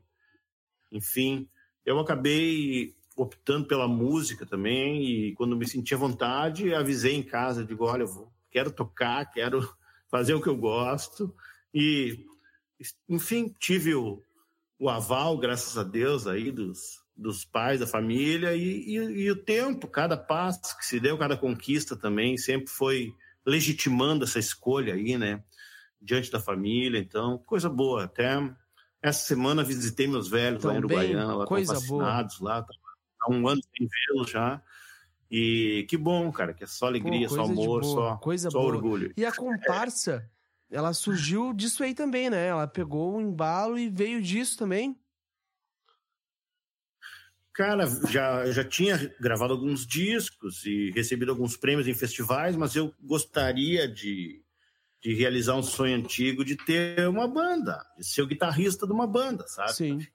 Enfim, 0.92 1.50
eu 1.86 2.00
acabei 2.00 2.96
optando 3.22 3.68
pela 3.68 3.88
música 3.88 4.46
também 4.46 5.04
e 5.04 5.34
quando 5.36 5.58
me 5.58 5.68
senti 5.68 5.94
à 5.94 5.98
vontade, 5.98 6.74
avisei 6.74 7.16
em 7.16 7.24
casa, 7.24 7.66
digo, 7.66 7.84
olha, 7.84 8.04
eu 8.04 8.08
vou, 8.08 8.32
quero 8.50 8.72
tocar, 8.72 9.30
quero 9.30 9.60
fazer 10.10 10.34
o 10.34 10.42
que 10.42 10.48
eu 10.48 10.56
gosto. 10.56 11.36
E 11.74 12.26
enfim, 13.10 13.54
tive 13.60 13.94
o, 13.94 14.24
o 14.80 14.90
aval, 14.90 15.38
graças 15.38 15.78
a 15.78 15.84
Deus, 15.84 16.28
aí 16.28 16.50
dos, 16.50 17.02
dos 17.16 17.44
pais, 17.44 17.82
da 17.82 17.88
família 17.88 18.56
e, 18.56 18.86
e, 18.88 18.96
e 18.96 19.32
o 19.32 19.36
tempo, 19.36 19.90
cada 19.90 20.16
passo 20.16 20.78
que 20.78 20.86
se 20.86 20.98
deu, 20.98 21.18
cada 21.18 21.36
conquista 21.36 21.98
também 21.98 22.38
sempre 22.38 22.70
foi 22.70 23.14
legitimando 23.46 24.24
essa 24.24 24.40
escolha 24.40 24.94
aí, 24.94 25.18
né, 25.18 25.44
diante 26.02 26.32
da 26.32 26.40
família, 26.40 27.00
então, 27.00 27.38
coisa 27.40 27.68
boa, 27.68 28.06
até 28.06 28.40
essa 29.02 29.26
semana 29.26 29.64
visitei 29.64 30.08
meus 30.08 30.30
velhos 30.30 30.64
lá 30.64 30.74
em 30.74 30.78
Uruguaiana, 30.78 31.36
lá 31.36 31.46
coisa 31.46 31.74
vacinados 31.74 32.40
lá, 32.40 32.62
tá 32.62 32.74
há 33.22 33.32
um 33.32 33.48
ano 33.48 33.62
sem 33.76 33.88
vê-los 33.88 34.30
já. 34.30 34.62
E 35.32 35.86
que 35.88 35.96
bom, 35.96 36.32
cara, 36.32 36.54
que 36.54 36.64
é 36.64 36.68
só 36.68 36.88
alegria, 36.88 37.28
Pô, 37.28 37.36
só 37.36 37.44
amor, 37.44 37.82
boa, 37.82 37.84
só, 37.84 38.18
coisa 38.18 38.50
só 38.50 38.60
boa. 38.60 38.74
orgulho. 38.74 39.14
E 39.16 39.24
a 39.24 39.32
comparsa, 39.32 40.30
ela 40.72 40.94
surgiu 40.94 41.54
disso 41.54 41.84
aí 41.84 41.94
também, 41.94 42.30
né? 42.30 42.48
Ela 42.48 42.68
pegou 42.68 43.16
o 43.16 43.22
embalo 43.22 43.78
e 43.78 43.90
veio 43.90 44.22
disso 44.22 44.58
também. 44.58 45.00
Cara, 47.54 47.86
já, 48.10 48.50
já 48.52 48.64
tinha 48.64 49.14
gravado 49.20 49.54
alguns 49.54 49.86
discos 49.86 50.66
e 50.66 50.92
recebido 50.92 51.30
alguns 51.30 51.58
prêmios 51.58 51.88
em 51.88 51.94
festivais, 51.94 52.56
mas 52.56 52.76
eu 52.76 52.94
gostaria 53.02 53.86
de, 53.86 54.42
de 55.02 55.14
realizar 55.14 55.56
um 55.56 55.64
sonho 55.64 55.98
antigo 55.98 56.46
de 56.46 56.56
ter 56.56 57.08
uma 57.08 57.28
banda, 57.28 57.86
de 57.98 58.06
ser 58.06 58.22
o 58.22 58.28
guitarrista 58.28 58.88
de 58.88 58.94
uma 58.94 59.06
banda, 59.06 59.46
sabe? 59.48 59.74
Sim. 59.74 60.08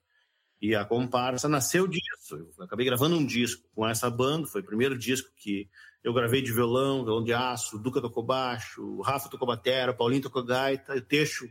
E 0.65 0.73
a 0.73 0.83
comparsa 0.83 1.47
nasceu 1.47 1.87
disso. 1.87 2.51
Eu 2.57 2.63
acabei 2.63 2.87
gravando 2.87 3.15
um 3.15 3.23
disco 3.23 3.69
com 3.75 3.87
essa 3.87 4.09
banda, 4.09 4.47
foi 4.47 4.61
o 4.61 4.65
primeiro 4.65 4.97
disco 4.97 5.29
que 5.37 5.69
eu 6.03 6.11
gravei 6.11 6.41
de 6.41 6.51
violão, 6.51 7.03
violão 7.03 7.23
de 7.23 7.33
aço, 7.33 7.77
Duca 7.77 8.01
tocou 8.01 8.23
baixo, 8.23 8.99
Rafa 9.01 9.29
tocou 9.29 9.47
batera, 9.47 9.93
Paulinho 9.93 10.23
tocou 10.23 10.43
gaita, 10.43 10.95
e 10.95 10.97
o 10.97 11.01
Teixo 11.03 11.47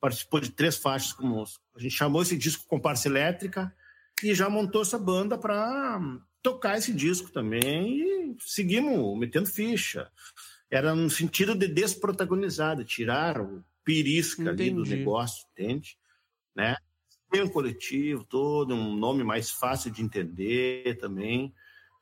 participou 0.00 0.40
de 0.40 0.50
três 0.50 0.76
faixas 0.76 1.12
conosco. 1.12 1.62
A 1.76 1.78
gente 1.78 1.94
chamou 1.94 2.22
esse 2.22 2.36
disco 2.36 2.66
Comparsa 2.66 3.06
Elétrica 3.06 3.72
e 4.20 4.34
já 4.34 4.50
montou 4.50 4.82
essa 4.82 4.98
banda 4.98 5.38
para 5.38 6.00
tocar 6.42 6.76
esse 6.76 6.92
disco 6.92 7.30
também 7.30 8.00
e 8.00 8.36
seguimos 8.40 9.16
metendo 9.16 9.46
ficha. 9.46 10.10
Era 10.68 10.92
no 10.92 11.08
sentido 11.08 11.54
de 11.54 11.68
desprotagonizar, 11.68 12.76
de 12.76 12.84
tirar 12.84 13.40
o 13.40 13.64
pirisca 13.84 14.50
ali 14.50 14.70
do 14.72 14.80
Entendi. 14.80 14.96
negócio, 14.96 15.46
entende? 15.52 15.96
Né? 16.52 16.76
Tem 17.36 17.44
um 17.44 17.48
coletivo 17.50 18.24
todo, 18.24 18.74
um 18.74 18.96
nome 18.96 19.22
mais 19.22 19.50
fácil 19.50 19.90
de 19.90 20.00
entender 20.00 20.96
também. 20.98 21.52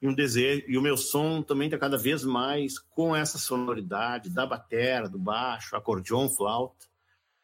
E 0.00 0.06
um 0.06 0.14
desejo, 0.14 0.62
e 0.68 0.78
o 0.78 0.80
meu 0.80 0.96
som 0.96 1.42
também 1.42 1.66
está 1.66 1.76
cada 1.76 1.98
vez 1.98 2.22
mais 2.22 2.78
com 2.78 3.16
essa 3.16 3.36
sonoridade 3.36 4.30
da 4.30 4.46
batera, 4.46 5.08
do 5.08 5.18
baixo, 5.18 5.74
acordeon, 5.74 6.28
flauta. 6.28 6.86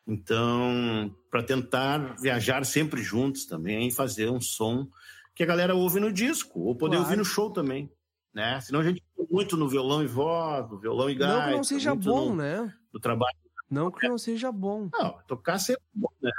Então, 0.07 1.13
para 1.29 1.43
tentar 1.43 2.15
viajar 2.21 2.65
sempre 2.65 3.03
juntos 3.03 3.45
também 3.45 3.89
e 3.89 3.93
fazer 3.93 4.31
um 4.31 4.41
som 4.41 4.87
que 5.35 5.43
a 5.43 5.47
galera 5.47 5.75
ouve 5.75 5.99
no 5.99 6.13
disco, 6.13 6.61
ou 6.61 6.77
poder 6.77 6.95
Claro. 6.95 7.07
ouvir 7.11 7.17
no 7.19 7.25
show 7.25 7.51
também, 7.51 7.91
né? 8.33 8.61
Senão 8.61 8.79
a 8.79 8.85
gente 8.85 9.03
muito 9.29 9.57
no 9.57 9.69
violão 9.69 10.01
e 10.01 10.07
voz, 10.07 10.71
no 10.71 10.79
violão 10.79 11.11
e 11.11 11.17
gaita. 11.17 11.37
não 11.39 11.49
que 11.49 11.57
não 11.57 11.65
seja 11.65 11.95
bom, 11.97 12.29
no, 12.29 12.37
né? 12.37 12.73
no 12.93 13.01
trabalho. 13.01 13.37
Não 13.69 13.91
que 13.91 14.07
não 14.09 14.17
seja 14.17 14.53
bom. 14.53 14.89
Não, 14.93 15.19
tocar 15.27 15.59
sempre 15.59 15.83
é 15.83 15.99
bom, 15.99 16.13
né? 16.23 16.31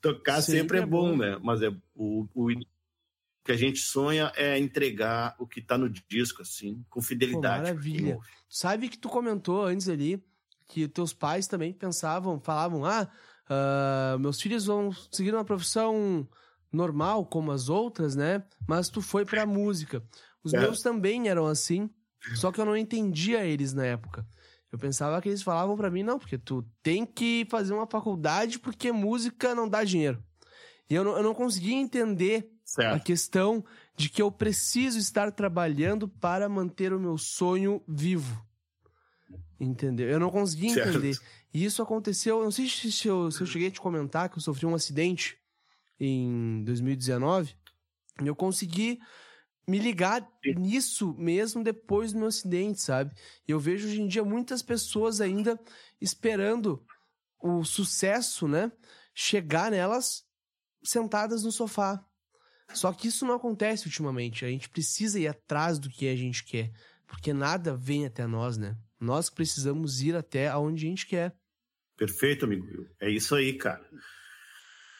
Tocar 0.00 0.40
Sempre 0.40 0.60
sempre, 0.60 0.78
é 0.78 0.82
é 0.82 0.86
bom, 0.86 1.10
bom. 1.10 1.16
né? 1.16 1.38
Mas 1.42 1.62
é 1.62 1.68
o, 1.94 2.26
o 2.34 2.48
que 3.44 3.52
a 3.52 3.56
gente 3.56 3.78
sonha 3.78 4.32
é 4.36 4.58
entregar 4.58 5.34
o 5.38 5.46
que 5.46 5.60
está 5.60 5.78
no 5.78 5.88
disco, 5.88 6.42
assim, 6.42 6.84
com 6.90 7.00
fidelidade. 7.00 7.60
Pô, 7.60 7.68
maravilha. 7.68 8.18
Sabe 8.48 8.88
que 8.88 8.98
tu 8.98 9.08
comentou 9.08 9.64
antes 9.64 9.88
ali 9.88 10.22
que 10.66 10.86
teus 10.86 11.14
pais 11.14 11.46
também 11.46 11.72
pensavam, 11.72 12.38
falavam, 12.38 12.84
ah, 12.84 13.08
uh, 13.48 14.18
meus 14.18 14.40
filhos 14.40 14.66
vão 14.66 14.92
seguir 15.10 15.34
uma 15.34 15.44
profissão 15.44 16.28
normal 16.70 17.24
como 17.24 17.50
as 17.50 17.70
outras, 17.70 18.14
né? 18.14 18.44
Mas 18.66 18.88
tu 18.88 19.00
foi 19.00 19.24
pra 19.24 19.46
música. 19.46 20.02
Os 20.44 20.52
é. 20.52 20.60
meus 20.60 20.82
também 20.82 21.28
eram 21.28 21.46
assim, 21.46 21.88
só 22.34 22.52
que 22.52 22.60
eu 22.60 22.66
não 22.66 22.76
entendia 22.76 23.44
eles 23.44 23.72
na 23.72 23.86
época. 23.86 24.26
Eu 24.70 24.78
pensava 24.78 25.20
que 25.20 25.28
eles 25.28 25.42
falavam 25.42 25.76
para 25.76 25.90
mim, 25.90 26.02
não, 26.02 26.18
porque 26.18 26.36
tu 26.36 26.64
tem 26.82 27.06
que 27.06 27.46
fazer 27.50 27.72
uma 27.72 27.86
faculdade 27.86 28.58
porque 28.58 28.92
música 28.92 29.54
não 29.54 29.68
dá 29.68 29.82
dinheiro. 29.82 30.22
E 30.90 30.94
eu 30.94 31.04
não, 31.04 31.16
eu 31.16 31.22
não 31.22 31.34
conseguia 31.34 31.76
entender 31.76 32.50
certo. 32.64 32.96
a 32.96 33.00
questão 33.00 33.64
de 33.96 34.08
que 34.08 34.20
eu 34.20 34.30
preciso 34.30 34.98
estar 34.98 35.32
trabalhando 35.32 36.08
para 36.08 36.48
manter 36.48 36.92
o 36.92 37.00
meu 37.00 37.16
sonho 37.18 37.82
vivo. 37.86 38.46
Entendeu? 39.58 40.08
Eu 40.08 40.20
não 40.20 40.30
conseguia 40.30 40.72
certo. 40.72 40.90
entender. 40.90 41.18
E 41.52 41.64
isso 41.64 41.82
aconteceu, 41.82 42.42
não 42.42 42.50
sei 42.50 42.68
se 42.68 43.08
eu, 43.08 43.30
se 43.30 43.40
eu 43.40 43.46
cheguei 43.46 43.68
a 43.68 43.70
te 43.70 43.80
comentar 43.80 44.28
que 44.28 44.38
eu 44.38 44.42
sofri 44.42 44.66
um 44.66 44.74
acidente 44.74 45.38
em 45.98 46.62
2019. 46.64 47.54
E 48.22 48.26
eu 48.26 48.36
consegui 48.36 49.00
me 49.68 49.78
ligar 49.78 50.26
nisso 50.56 51.14
mesmo 51.18 51.62
depois 51.62 52.12
do 52.12 52.18
meu 52.18 52.28
acidente, 52.28 52.80
sabe? 52.80 53.14
E 53.46 53.52
eu 53.52 53.60
vejo 53.60 53.86
hoje 53.86 54.00
em 54.00 54.08
dia 54.08 54.24
muitas 54.24 54.62
pessoas 54.62 55.20
ainda 55.20 55.60
esperando 56.00 56.82
o 57.38 57.62
sucesso, 57.64 58.48
né? 58.48 58.72
Chegar 59.14 59.70
nelas 59.70 60.24
sentadas 60.82 61.44
no 61.44 61.52
sofá. 61.52 62.02
Só 62.72 62.92
que 62.94 63.08
isso 63.08 63.26
não 63.26 63.34
acontece 63.34 63.86
ultimamente. 63.86 64.44
A 64.44 64.48
gente 64.48 64.70
precisa 64.70 65.20
ir 65.20 65.28
atrás 65.28 65.78
do 65.78 65.90
que 65.90 66.08
a 66.08 66.16
gente 66.16 66.44
quer. 66.44 66.72
Porque 67.06 67.34
nada 67.34 67.76
vem 67.76 68.06
até 68.06 68.26
nós, 68.26 68.56
né? 68.56 68.74
Nós 68.98 69.28
precisamos 69.28 70.00
ir 70.00 70.16
até 70.16 70.48
aonde 70.48 70.86
a 70.86 70.88
gente 70.88 71.06
quer. 71.06 71.36
Perfeito, 71.96 72.46
amigo. 72.46 72.66
É 73.00 73.10
isso 73.10 73.34
aí, 73.34 73.52
cara. 73.52 73.86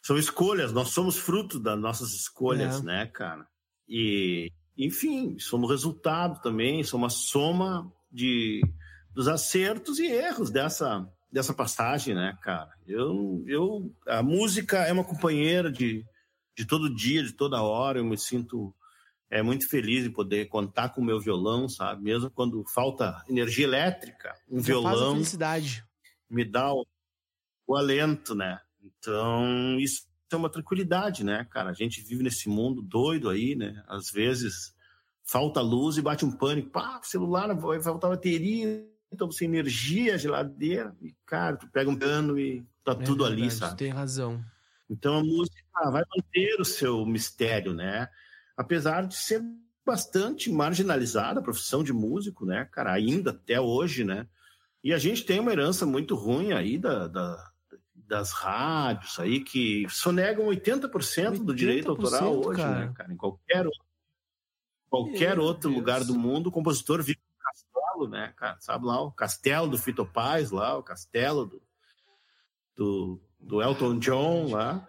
São 0.02 0.18
escolhas, 0.18 0.72
nós 0.72 0.88
somos 0.88 1.16
fruto 1.16 1.58
das 1.58 1.78
nossas 1.78 2.12
escolhas, 2.12 2.80
é. 2.80 2.82
né, 2.82 3.06
cara? 3.06 3.46
E 3.88 4.50
enfim, 4.78 5.36
somos 5.38 5.68
resultado 5.68 6.40
também, 6.40 6.84
somos 6.84 7.04
uma 7.04 7.10
soma 7.10 7.92
de, 8.10 8.60
dos 9.12 9.26
acertos 9.26 9.98
e 9.98 10.06
erros 10.06 10.50
dessa, 10.50 11.06
dessa 11.30 11.52
passagem, 11.52 12.14
né, 12.14 12.38
cara? 12.42 12.70
Eu, 12.86 13.42
eu, 13.46 13.92
a 14.06 14.22
música 14.22 14.78
é 14.78 14.92
uma 14.92 15.04
companheira 15.04 15.70
de, 15.70 16.04
de 16.56 16.64
todo 16.64 16.94
dia, 16.94 17.24
de 17.24 17.32
toda 17.32 17.62
hora, 17.62 17.98
eu 17.98 18.04
me 18.04 18.16
sinto 18.16 18.72
é 19.30 19.42
muito 19.42 19.68
feliz 19.68 20.06
em 20.06 20.10
poder 20.10 20.46
contar 20.46 20.88
com 20.90 21.02
o 21.02 21.04
meu 21.04 21.20
violão, 21.20 21.68
sabe? 21.68 22.02
Mesmo 22.02 22.30
quando 22.30 22.64
falta 22.72 23.22
energia 23.28 23.64
elétrica, 23.64 24.34
um 24.48 24.58
Já 24.58 24.66
violão 24.66 25.14
felicidade. 25.14 25.84
me 26.30 26.44
dá 26.44 26.72
o, 26.72 26.86
o 27.66 27.76
alento, 27.76 28.34
né? 28.34 28.58
Então, 28.82 29.78
isso 29.78 30.07
é 30.34 30.38
uma 30.38 30.50
tranquilidade, 30.50 31.24
né, 31.24 31.46
cara? 31.50 31.70
A 31.70 31.74
gente 31.74 32.00
vive 32.00 32.22
nesse 32.22 32.48
mundo 32.48 32.82
doido 32.82 33.28
aí, 33.28 33.54
né? 33.54 33.82
Às 33.86 34.10
vezes 34.10 34.74
falta 35.24 35.60
luz 35.60 35.96
e 35.96 36.02
bate 36.02 36.24
um 36.24 36.32
pânico. 36.32 36.70
Pá, 36.70 37.00
celular 37.02 37.54
vai 37.54 37.80
faltar 37.80 38.10
bateria, 38.10 38.86
então 39.12 39.30
sem 39.30 39.48
energia, 39.48 40.18
geladeira. 40.18 40.96
E, 41.00 41.14
cara, 41.26 41.56
tu 41.56 41.68
pega 41.68 41.90
um 41.90 41.96
pano 41.96 42.38
e 42.38 42.64
tá 42.84 42.92
é 42.92 42.94
tudo 42.94 43.24
verdade, 43.24 43.42
ali, 43.42 43.50
sabe? 43.50 43.76
Tem 43.76 43.90
razão. 43.90 44.42
Então 44.88 45.18
a 45.18 45.22
música 45.22 45.62
vai 45.90 46.02
manter 46.16 46.60
o 46.60 46.64
seu 46.64 47.04
mistério, 47.04 47.74
né? 47.74 48.08
Apesar 48.56 49.06
de 49.06 49.14
ser 49.14 49.42
bastante 49.84 50.50
marginalizada 50.50 51.40
a 51.40 51.42
profissão 51.42 51.84
de 51.84 51.92
músico, 51.92 52.44
né, 52.46 52.66
cara? 52.72 52.92
Ainda 52.92 53.30
até 53.30 53.60
hoje, 53.60 54.04
né? 54.04 54.26
E 54.82 54.92
a 54.92 54.98
gente 54.98 55.24
tem 55.24 55.40
uma 55.40 55.52
herança 55.52 55.84
muito 55.84 56.14
ruim 56.14 56.52
aí 56.52 56.78
da, 56.78 57.06
da 57.08 57.52
das 58.08 58.32
rádios 58.32 59.18
aí 59.20 59.40
que 59.40 59.86
sonegam 59.90 60.46
80%, 60.46 60.90
80% 60.90 61.44
do 61.44 61.54
direito 61.54 61.90
autoral 61.90 62.40
hoje, 62.40 62.60
cara. 62.60 62.86
né, 62.86 62.92
cara? 62.96 63.12
Em 63.12 63.16
qualquer, 63.16 63.66
qualquer 64.88 65.36
Meu 65.36 65.44
outro 65.44 65.68
Deus. 65.68 65.80
lugar 65.80 66.04
do 66.04 66.18
mundo, 66.18 66.46
o 66.46 66.52
compositor 66.52 67.02
vive 67.02 67.20
no 67.20 67.44
castelo, 67.44 68.08
né, 68.08 68.32
cara? 68.34 68.56
Sabe 68.60 68.86
lá, 68.86 69.00
o 69.02 69.12
castelo 69.12 69.68
do 69.68 69.76
Fito 69.76 70.06
Paz 70.06 70.50
lá, 70.50 70.76
o 70.78 70.82
castelo 70.82 71.44
do, 71.44 71.62
do, 72.74 73.20
do 73.38 73.62
Elton 73.62 73.98
John 73.98 74.52
lá. 74.52 74.88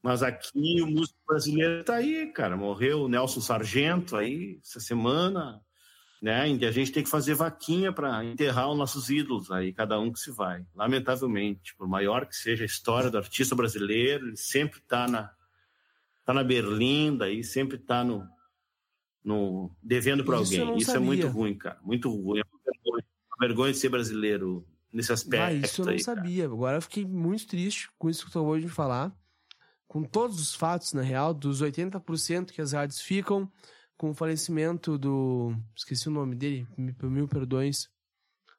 Mas 0.00 0.22
aqui 0.22 0.80
o 0.80 0.86
músico 0.86 1.18
brasileiro 1.26 1.84
tá 1.84 1.96
aí, 1.96 2.32
cara. 2.32 2.56
Morreu 2.56 3.02
o 3.02 3.08
Nelson 3.08 3.40
Sargento 3.40 4.16
aí 4.16 4.58
essa 4.64 4.80
semana 4.80 5.60
né? 6.20 6.46
Em 6.48 6.58
que 6.58 6.66
a 6.66 6.70
gente 6.70 6.92
tem 6.92 7.02
que 7.02 7.08
fazer 7.08 7.34
vaquinha 7.34 7.92
para 7.92 8.24
enterrar 8.24 8.70
os 8.70 8.76
nossos 8.76 9.08
ídolos 9.08 9.50
aí, 9.50 9.72
cada 9.72 9.98
um 9.98 10.12
que 10.12 10.20
se 10.20 10.30
vai. 10.30 10.64
Lamentavelmente, 10.74 11.74
por 11.76 11.88
maior 11.88 12.26
que 12.26 12.36
seja 12.36 12.64
a 12.64 12.66
história 12.66 13.10
do 13.10 13.18
artista 13.18 13.54
brasileiro, 13.54 14.28
ele 14.28 14.36
sempre 14.36 14.78
está 14.78 15.08
na 15.08 15.32
tá 16.24 16.34
na 16.34 16.44
berlinda 16.44 17.24
aí, 17.24 17.42
sempre 17.42 17.76
está 17.76 18.04
no, 18.04 18.28
no 19.24 19.70
devendo 19.82 20.24
para 20.24 20.36
alguém. 20.36 20.76
Isso 20.76 20.92
sabia. 20.92 21.02
é 21.02 21.06
muito 21.06 21.28
ruim, 21.28 21.54
cara, 21.54 21.78
muito 21.82 22.10
ruim. 22.10 22.40
É 22.40 22.42
uma 22.44 22.60
vergonha, 22.64 23.04
uma 23.28 23.48
vergonha 23.48 23.72
de 23.72 23.78
ser 23.78 23.88
brasileiro 23.88 24.66
nesse 24.92 25.12
aspecto. 25.12 25.44
Ah, 25.44 25.52
isso 25.52 25.80
eu 25.80 25.86
não 25.86 25.92
aí, 25.92 26.02
sabia. 26.02 26.44
Cara. 26.44 26.54
Agora 26.54 26.76
eu 26.76 26.82
fiquei 26.82 27.04
muito 27.04 27.46
triste 27.46 27.88
com 27.98 28.10
isso 28.10 28.24
que 28.24 28.30
tu 28.30 28.38
acabou 28.38 28.58
de 28.58 28.68
falar. 28.68 29.12
Com 29.88 30.04
todos 30.04 30.40
os 30.40 30.54
fatos, 30.54 30.92
na 30.92 31.02
real, 31.02 31.34
dos 31.34 31.62
80% 31.62 32.52
que 32.52 32.60
as 32.60 32.72
rádios 32.72 33.00
ficam, 33.00 33.50
com 34.00 34.12
o 34.12 34.14
falecimento 34.14 34.96
do. 34.96 35.54
Esqueci 35.76 36.08
o 36.08 36.10
nome 36.10 36.34
dele, 36.34 36.66
mil 36.78 37.28
perdões. 37.28 37.90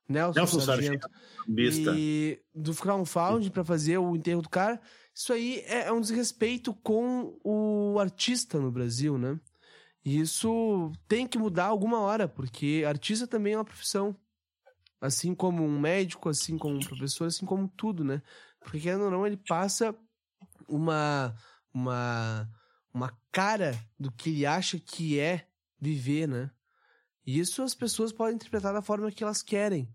Nelson, 0.07 0.39
Nelson 0.39 0.59
Sargento. 0.59 1.09
Sargento. 1.47 1.95
E 1.97 2.39
do 2.53 2.75
crowdfunding 2.75 3.49
para 3.49 3.65
fazer 3.65 3.97
o 3.97 4.15
enterro 4.15 4.43
do 4.43 4.49
cara. 4.49 4.79
Isso 5.15 5.33
aí 5.33 5.63
é, 5.65 5.87
é 5.87 5.91
um 5.91 5.99
desrespeito 5.99 6.75
com 6.75 7.39
o 7.43 7.97
artista 7.99 8.59
no 8.59 8.71
Brasil, 8.71 9.17
né? 9.17 9.39
E 10.05 10.19
isso 10.19 10.91
tem 11.07 11.25
que 11.25 11.39
mudar 11.39 11.65
alguma 11.65 11.99
hora, 12.01 12.27
porque 12.27 12.83
artista 12.87 13.25
também 13.25 13.53
é 13.53 13.57
uma 13.57 13.65
profissão. 13.65 14.15
Assim 15.01 15.33
como 15.33 15.65
um 15.65 15.79
médico, 15.79 16.29
assim 16.29 16.55
como 16.55 16.75
um 16.75 16.85
professor, 16.85 17.25
assim 17.25 17.47
como 17.47 17.67
tudo, 17.67 18.03
né? 18.03 18.21
Porque 18.59 18.79
querendo 18.79 19.05
ou 19.05 19.11
não, 19.11 19.25
ele 19.25 19.37
passa 19.37 19.95
uma. 20.67 21.35
uma 21.73 22.47
uma 22.93 23.17
cara 23.31 23.77
do 23.99 24.11
que 24.11 24.29
ele 24.29 24.45
acha 24.45 24.79
que 24.79 25.19
é 25.19 25.47
viver, 25.79 26.27
né? 26.27 26.51
E 27.25 27.39
isso 27.39 27.61
as 27.61 27.73
pessoas 27.73 28.11
podem 28.11 28.35
interpretar 28.35 28.73
da 28.73 28.81
forma 28.81 29.11
que 29.11 29.23
elas 29.23 29.41
querem. 29.41 29.87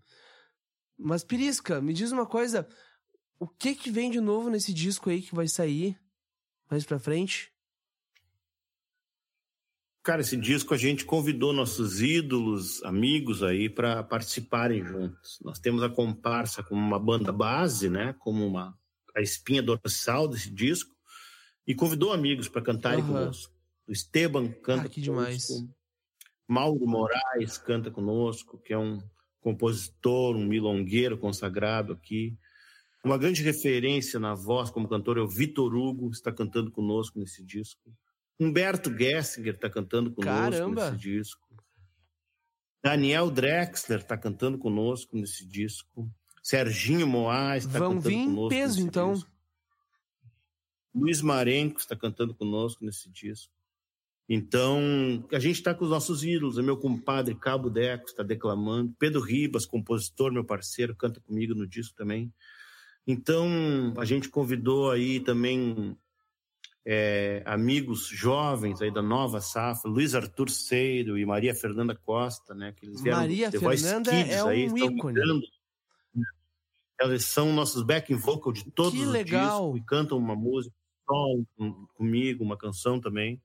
Mas 0.99 1.25
Pirisca, 1.25 1.81
me 1.81 1.93
diz 1.93 2.13
uma 2.13 2.27
coisa, 2.27 2.67
o 3.39 3.47
que 3.47 3.75
que 3.75 3.91
vem 3.91 4.11
de 4.11 4.21
novo 4.21 4.49
nesse 4.49 4.73
disco 4.73 5.11
aí 5.11 5.21
que 5.21 5.35
vai 5.35 5.47
sair 5.47 5.99
mais 6.71 6.85
pra 6.85 6.99
frente? 6.99 7.53
Cara, 10.03 10.21
esse 10.21 10.37
disco 10.37 10.73
a 10.73 10.77
gente 10.77 11.05
convidou 11.05 11.53
nossos 11.53 12.01
ídolos, 12.01 12.83
amigos 12.85 13.43
aí 13.43 13.69
para 13.69 14.05
participarem 14.05 14.85
juntos. 14.85 15.39
Nós 15.43 15.59
temos 15.59 15.83
a 15.83 15.89
comparsa 15.89 16.63
como 16.63 16.81
uma 16.81 16.99
banda 16.99 17.33
base, 17.33 17.91
né? 17.91 18.15
Como 18.21 18.47
uma 18.47 18.79
a 19.17 19.21
espinha 19.21 19.63
dorsal 19.63 20.29
desse 20.29 20.51
disco 20.51 20.96
e 21.67 21.75
convidou 21.75 22.13
amigos 22.13 22.49
para 22.49 22.63
cantarem 22.63 23.01
uhum. 23.01 23.09
conosco. 23.09 23.53
O 23.87 23.93
Esteban 23.93 24.49
canta 24.49 24.87
ah, 24.87 24.89
que 24.89 25.01
demais. 25.01 25.49
Mauro 26.47 26.87
Moraes 26.87 27.59
canta 27.59 27.91
conosco, 27.91 28.59
que 28.59 28.73
é 28.73 28.79
um 28.79 29.01
compositor, 29.41 30.37
um 30.37 30.47
milongueiro 30.47 31.19
consagrado 31.19 31.93
aqui. 31.93 32.37
Uma 33.05 33.19
grande 33.19 33.43
referência 33.43 34.19
na 34.19 34.35
voz 34.35 34.71
como 34.71 34.89
cantor 34.89 35.19
é 35.19 35.21
o 35.21 35.29
Vitor 35.29 35.75
Hugo, 35.75 36.11
está 36.11 36.33
cantando 36.33 36.71
conosco 36.71 37.19
nesse 37.19 37.45
disco. 37.45 37.93
Humberto 38.39 38.91
Gessinger 38.91 39.55
está 39.55 39.71
cantando 39.71 40.11
conosco 40.11 40.51
Caramba. 40.51 40.91
nesse 40.91 41.03
disco. 41.03 41.47
Daniel 42.83 43.31
Drexler 43.31 44.01
está 44.01 44.17
cantando 44.17 44.59
conosco 44.59 45.17
nesse 45.17 45.47
disco. 45.47 46.11
Serginho 46.43 47.07
Moraes 47.07 47.65
está 47.65 47.79
cantando 47.79 48.03
conosco. 48.03 48.35
Vão 48.35 48.49
vir 48.49 48.57
em 48.57 48.61
peso, 48.61 48.81
então. 48.81 49.13
Disco. 49.15 49.36
Luiz 50.97 51.21
Marenco 51.21 51.79
está 51.79 51.95
cantando 51.95 52.35
conosco 52.35 52.85
nesse 52.85 53.11
disco. 53.11 53.53
Então, 54.29 54.81
a 55.31 55.39
gente 55.39 55.57
está 55.57 55.75
com 55.75 55.85
os 55.85 55.91
nossos 55.91 56.25
ídolos. 56.25 56.59
É 56.59 56.63
meu 56.63 56.77
compadre 56.77 57.35
Cabo 57.35 57.71
Deco 57.71 58.07
está 58.07 58.23
declamando. 58.23 58.95
Pedro 58.99 59.21
Ribas, 59.21 59.67
compositor, 59.67 60.33
meu 60.33 60.45
parceiro, 60.45 60.97
canta 60.97 61.21
comigo 61.21 61.55
no 61.55 61.67
disco 61.67 61.95
também. 61.95 62.33
Então, 63.07 63.95
a 63.99 64.05
gente 64.05 64.29
convidou 64.29 64.91
aí 64.91 65.21
também 65.21 65.97
é, 66.85 67.43
amigos 67.45 68.07
jovens 68.09 68.83
aí 68.83 68.93
da 68.93 69.03
nova 69.03 69.41
safra, 69.41 69.89
Luiz 69.89 70.15
Arthur 70.15 70.51
Seiro 70.51 71.17
e 71.17 71.25
Maria 71.25 71.55
Fernanda 71.55 71.95
Costa, 71.95 72.53
né? 72.53 72.73
Que 72.73 72.87
eles 72.87 73.01
vieram 73.01 73.21
Maria 73.21 73.51
Fernanda 73.53 74.13
é 74.13 74.43
um 74.43 74.49
aí, 74.49 74.67
ícone. 74.67 75.21
Eles 77.01 77.27
são 77.27 77.53
nossos 77.53 77.83
backing 77.83 78.17
vocal 78.17 78.53
de 78.53 78.69
todos 78.71 78.93
que 78.93 79.05
os 79.05 79.13
legal. 79.13 79.73
discos 79.73 79.81
e 79.83 79.87
cantam 79.87 80.19
uma 80.19 80.35
música 80.35 80.75
comigo, 81.95 82.45
uma 82.45 82.57
canção 82.57 83.01
também. 83.01 83.41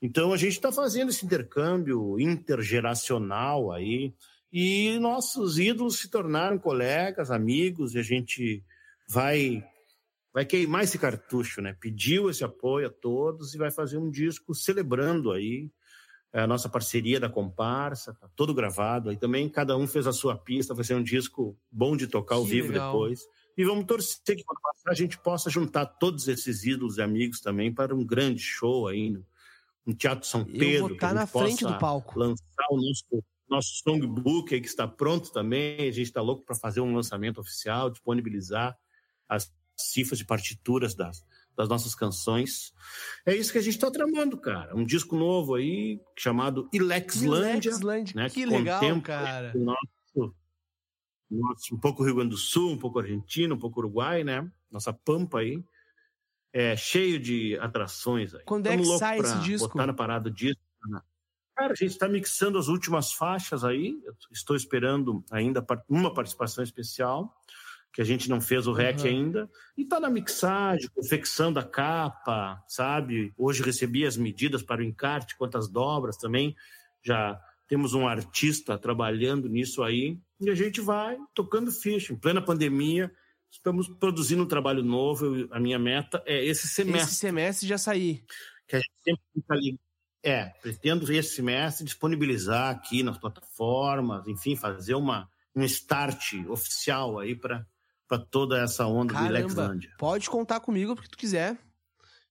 Então 0.00 0.32
a 0.32 0.36
gente 0.36 0.54
está 0.54 0.72
fazendo 0.72 1.10
esse 1.10 1.24
intercâmbio 1.24 2.18
intergeracional 2.18 3.70
aí 3.70 4.12
e 4.52 4.98
nossos 4.98 5.58
ídolos 5.58 5.98
se 5.98 6.10
tornaram 6.10 6.58
colegas, 6.58 7.30
amigos 7.30 7.94
e 7.94 7.98
a 7.98 8.02
gente 8.02 8.64
vai 9.08 9.64
vai 10.32 10.46
queimar 10.46 10.82
esse 10.82 10.98
cartucho, 10.98 11.60
né? 11.60 11.76
Pediu 11.78 12.30
esse 12.30 12.42
apoio 12.42 12.86
a 12.86 12.90
todos 12.90 13.54
e 13.54 13.58
vai 13.58 13.70
fazer 13.70 13.98
um 13.98 14.10
disco 14.10 14.54
celebrando 14.54 15.30
aí 15.30 15.70
a 16.32 16.46
nossa 16.46 16.68
parceria 16.68 17.20
da 17.20 17.28
comparsa, 17.28 18.14
tá 18.14 18.28
todo 18.34 18.54
gravado 18.54 19.10
aí 19.10 19.16
também, 19.16 19.48
cada 19.50 19.76
um 19.76 19.86
fez 19.86 20.06
a 20.06 20.12
sua 20.12 20.34
pista, 20.34 20.74
vai 20.74 20.82
ser 20.82 20.94
um 20.94 21.02
disco 21.02 21.56
bom 21.70 21.94
de 21.94 22.06
tocar 22.06 22.36
ao 22.36 22.44
vivo 22.44 22.68
legal. 22.68 22.90
depois. 22.92 23.20
E 23.56 23.64
vamos 23.64 23.84
torcer 23.84 24.36
que 24.36 24.44
a 24.86 24.94
gente 24.94 25.18
possa 25.18 25.50
juntar 25.50 25.86
todos 25.86 26.28
esses 26.28 26.64
ídolos 26.64 26.98
e 26.98 27.02
amigos 27.02 27.40
também 27.40 27.72
para 27.72 27.94
um 27.94 28.04
grande 28.04 28.40
show 28.40 28.88
aí 28.88 29.10
no, 29.10 29.26
no 29.86 29.94
Teatro 29.94 30.26
São 30.26 30.44
Pedro. 30.44 30.64
Eu 30.64 30.80
vou 30.80 30.92
estar 30.92 31.14
na 31.14 31.26
frente 31.26 31.64
do 31.64 31.78
palco. 31.78 32.18
Lançar 32.18 32.66
o 32.70 32.76
nosso, 32.76 33.24
nosso 33.48 33.82
songbook 33.84 34.54
aí 34.54 34.60
que 34.60 34.66
está 34.66 34.88
pronto 34.88 35.32
também. 35.32 35.80
A 35.80 35.92
gente 35.92 36.02
está 36.02 36.22
louco 36.22 36.44
para 36.44 36.56
fazer 36.56 36.80
um 36.80 36.94
lançamento 36.94 37.40
oficial, 37.40 37.90
disponibilizar 37.90 38.76
as 39.28 39.52
cifras 39.76 40.18
de 40.18 40.24
partituras 40.24 40.94
das, 40.94 41.24
das 41.56 41.68
nossas 41.68 41.94
canções. 41.94 42.72
É 43.26 43.34
isso 43.34 43.52
que 43.52 43.58
a 43.58 43.62
gente 43.62 43.74
está 43.74 43.90
tramando, 43.90 44.38
cara. 44.38 44.74
Um 44.74 44.84
disco 44.84 45.16
novo 45.16 45.54
aí 45.54 46.00
chamado 46.16 46.68
Ilexlândia. 46.72 47.70
Ilexlândia. 47.70 48.14
Né, 48.16 48.28
que, 48.28 48.34
que 48.34 48.46
legal, 48.46 49.00
cara. 49.02 49.52
Nosso, 49.54 49.88
nosso, 51.32 51.74
um 51.74 51.78
pouco 51.78 52.04
Rio 52.04 52.16
Grande 52.16 52.30
do 52.30 52.36
Sul, 52.36 52.72
um 52.72 52.78
pouco 52.78 52.98
Argentina, 52.98 53.54
um 53.54 53.58
pouco 53.58 53.80
Uruguai, 53.80 54.24
né? 54.24 54.50
Nossa 54.70 54.92
pampa 54.92 55.38
aí. 55.38 55.62
É 56.52 56.76
cheio 56.76 57.18
de 57.18 57.58
atrações 57.58 58.34
aí. 58.34 58.42
Quando 58.44 58.66
é 58.66 58.76
que 58.76 58.84
sai 58.98 59.18
esse 59.18 59.38
disco? 59.40 59.68
Botar 59.68 59.86
na 59.86 59.94
parada 59.94 60.28
o 60.28 60.32
disco. 60.32 60.60
Né? 60.86 61.00
Cara, 61.56 61.72
a 61.72 61.76
gente 61.76 61.92
está 61.92 62.08
mixando 62.08 62.58
as 62.58 62.68
últimas 62.68 63.12
faixas 63.12 63.64
aí. 63.64 63.98
Eu 64.04 64.14
estou 64.30 64.54
esperando 64.54 65.24
ainda 65.30 65.64
uma 65.88 66.12
participação 66.12 66.62
especial 66.62 67.34
que 67.92 68.00
a 68.00 68.04
gente 68.04 68.28
não 68.28 68.40
fez 68.40 68.66
o 68.66 68.72
REC 68.72 69.00
uhum. 69.00 69.06
ainda, 69.06 69.50
e 69.76 69.84
tá 69.84 70.00
na 70.00 70.08
mixagem, 70.08 70.88
confecção 70.94 71.52
da 71.52 71.62
capa, 71.62 72.62
sabe? 72.66 73.34
Hoje 73.36 73.62
recebi 73.62 74.06
as 74.06 74.16
medidas 74.16 74.62
para 74.62 74.80
o 74.80 74.84
encarte, 74.84 75.36
quantas 75.36 75.68
dobras 75.68 76.16
também, 76.16 76.56
já 77.04 77.38
temos 77.68 77.92
um 77.92 78.08
artista 78.08 78.78
trabalhando 78.78 79.48
nisso 79.48 79.82
aí, 79.82 80.18
e 80.42 80.50
a 80.50 80.54
gente 80.54 80.80
vai 80.80 81.16
tocando 81.34 81.70
ficha. 81.70 82.12
Em 82.12 82.16
plena 82.16 82.42
pandemia, 82.42 83.12
estamos 83.50 83.88
produzindo 83.88 84.42
um 84.42 84.48
trabalho 84.48 84.82
novo, 84.82 85.48
a 85.50 85.60
minha 85.60 85.78
meta 85.78 86.22
é 86.26 86.44
esse 86.44 86.68
semestre. 86.68 87.02
Esse 87.02 87.14
semestre 87.14 87.68
já 87.68 87.78
sair. 87.78 88.24
Que 88.66 88.76
a 88.76 88.78
gente 88.78 88.92
sempre 89.04 89.22
fica 89.34 89.54
ali. 89.54 89.78
É, 90.24 90.44
pretendo 90.62 91.12
esse 91.12 91.34
semestre 91.34 91.84
disponibilizar 91.84 92.70
aqui 92.70 93.02
nas 93.02 93.18
plataformas, 93.18 94.26
enfim, 94.28 94.54
fazer 94.54 94.94
uma, 94.94 95.28
um 95.54 95.64
start 95.64 96.34
oficial 96.48 97.18
aí 97.18 97.34
para 97.34 97.66
toda 98.30 98.60
essa 98.60 98.86
onda 98.86 99.14
Caramba, 99.14 99.28
do 99.28 99.34
Lexlândia. 99.34 99.90
Pode 99.98 100.30
contar 100.30 100.60
comigo 100.60 100.94
porque 100.94 101.10
tu 101.10 101.18
quiser. 101.18 101.58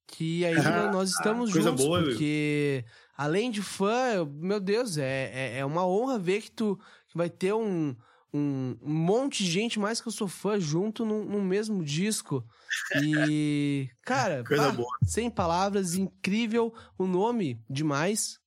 Que 0.08 0.46
aí 0.46 0.56
nós 0.92 1.12
estamos 1.12 1.52
juntos, 1.52 1.86
boa, 1.86 2.04
porque 2.04 2.84
além 3.16 3.50
de 3.50 3.62
fã, 3.62 4.26
meu 4.26 4.60
Deus, 4.60 4.98
é, 4.98 5.32
é, 5.34 5.58
é, 5.60 5.66
uma 5.66 5.88
honra 5.88 6.20
ver 6.20 6.42
que 6.42 6.52
tu 6.52 6.78
vai 7.14 7.30
ter 7.30 7.54
um, 7.54 7.96
um, 8.34 8.78
monte 8.82 9.44
de 9.44 9.52
gente 9.52 9.80
mais 9.80 10.00
que 10.00 10.08
eu 10.08 10.12
sou 10.12 10.28
fã 10.28 10.60
junto 10.60 11.06
num, 11.06 11.26
num 11.26 11.44
mesmo 11.44 11.84
disco. 11.84 12.46
E, 13.04 13.90
cara, 14.04 14.44
pá, 14.44 14.76
sem 15.04 15.30
palavras, 15.30 15.96
incrível 15.96 16.74
o 16.98 17.06
nome 17.06 17.64
demais. 17.70 18.40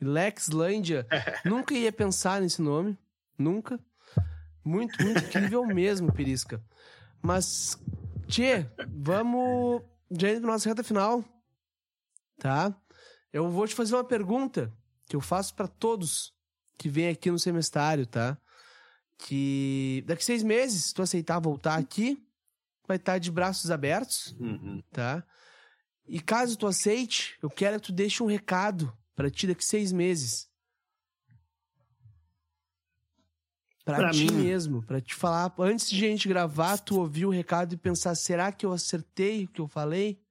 Lexlândia. 0.00 1.06
Nunca 1.44 1.74
ia 1.74 1.92
pensar 1.92 2.40
nesse 2.40 2.62
nome. 2.62 2.96
Nunca. 3.36 3.78
Muito, 4.64 5.02
muito 5.02 5.24
incrível 5.24 5.64
mesmo, 5.66 6.12
Perisca. 6.12 6.62
Mas, 7.20 7.76
Tchê, 8.26 8.66
vamos 8.88 9.82
já 10.10 10.30
indo 10.30 10.42
pra 10.42 10.52
nossa 10.52 10.68
reta 10.68 10.84
final, 10.84 11.24
tá? 12.38 12.74
Eu 13.32 13.50
vou 13.50 13.66
te 13.66 13.74
fazer 13.74 13.94
uma 13.94 14.04
pergunta 14.04 14.72
que 15.06 15.16
eu 15.16 15.20
faço 15.20 15.54
para 15.54 15.66
todos 15.66 16.32
que 16.78 16.88
vêm 16.88 17.08
aqui 17.08 17.30
no 17.30 17.38
semestário, 17.38 18.06
tá? 18.06 18.38
Que 19.18 20.04
daqui 20.06 20.24
seis 20.24 20.44
meses, 20.44 20.86
se 20.86 20.94
tu 20.94 21.02
aceitar 21.02 21.40
voltar 21.40 21.76
aqui, 21.76 22.24
vai 22.86 22.96
estar 22.96 23.14
tá 23.14 23.18
de 23.18 23.30
braços 23.30 23.70
abertos, 23.70 24.34
uhum. 24.38 24.80
tá? 24.92 25.24
E 26.06 26.20
caso 26.20 26.56
tu 26.56 26.66
aceite, 26.66 27.36
eu 27.42 27.50
quero 27.50 27.80
que 27.80 27.88
tu 27.88 27.92
deixe 27.92 28.22
um 28.22 28.26
recado 28.26 28.96
para 29.14 29.28
ti 29.28 29.46
daqui 29.46 29.64
seis 29.64 29.92
meses. 29.92 30.48
Pra, 33.84 34.10
ti 34.10 34.30
mim... 34.30 34.44
mesmo, 34.44 34.82
pra 34.84 35.00
te 35.00 35.14
falar. 35.14 35.52
Antes 35.58 35.90
de 35.90 36.04
a 36.04 36.08
gente 36.08 36.28
gravar, 36.28 36.78
tu 36.78 37.00
ouvir 37.00 37.26
o 37.26 37.30
recado 37.30 37.74
e 37.74 37.76
pensar: 37.76 38.14
será 38.14 38.52
que 38.52 38.64
eu 38.64 38.72
acertei 38.72 39.44
o 39.44 39.48
que 39.48 39.60
eu 39.60 39.66
falei? 39.66 40.22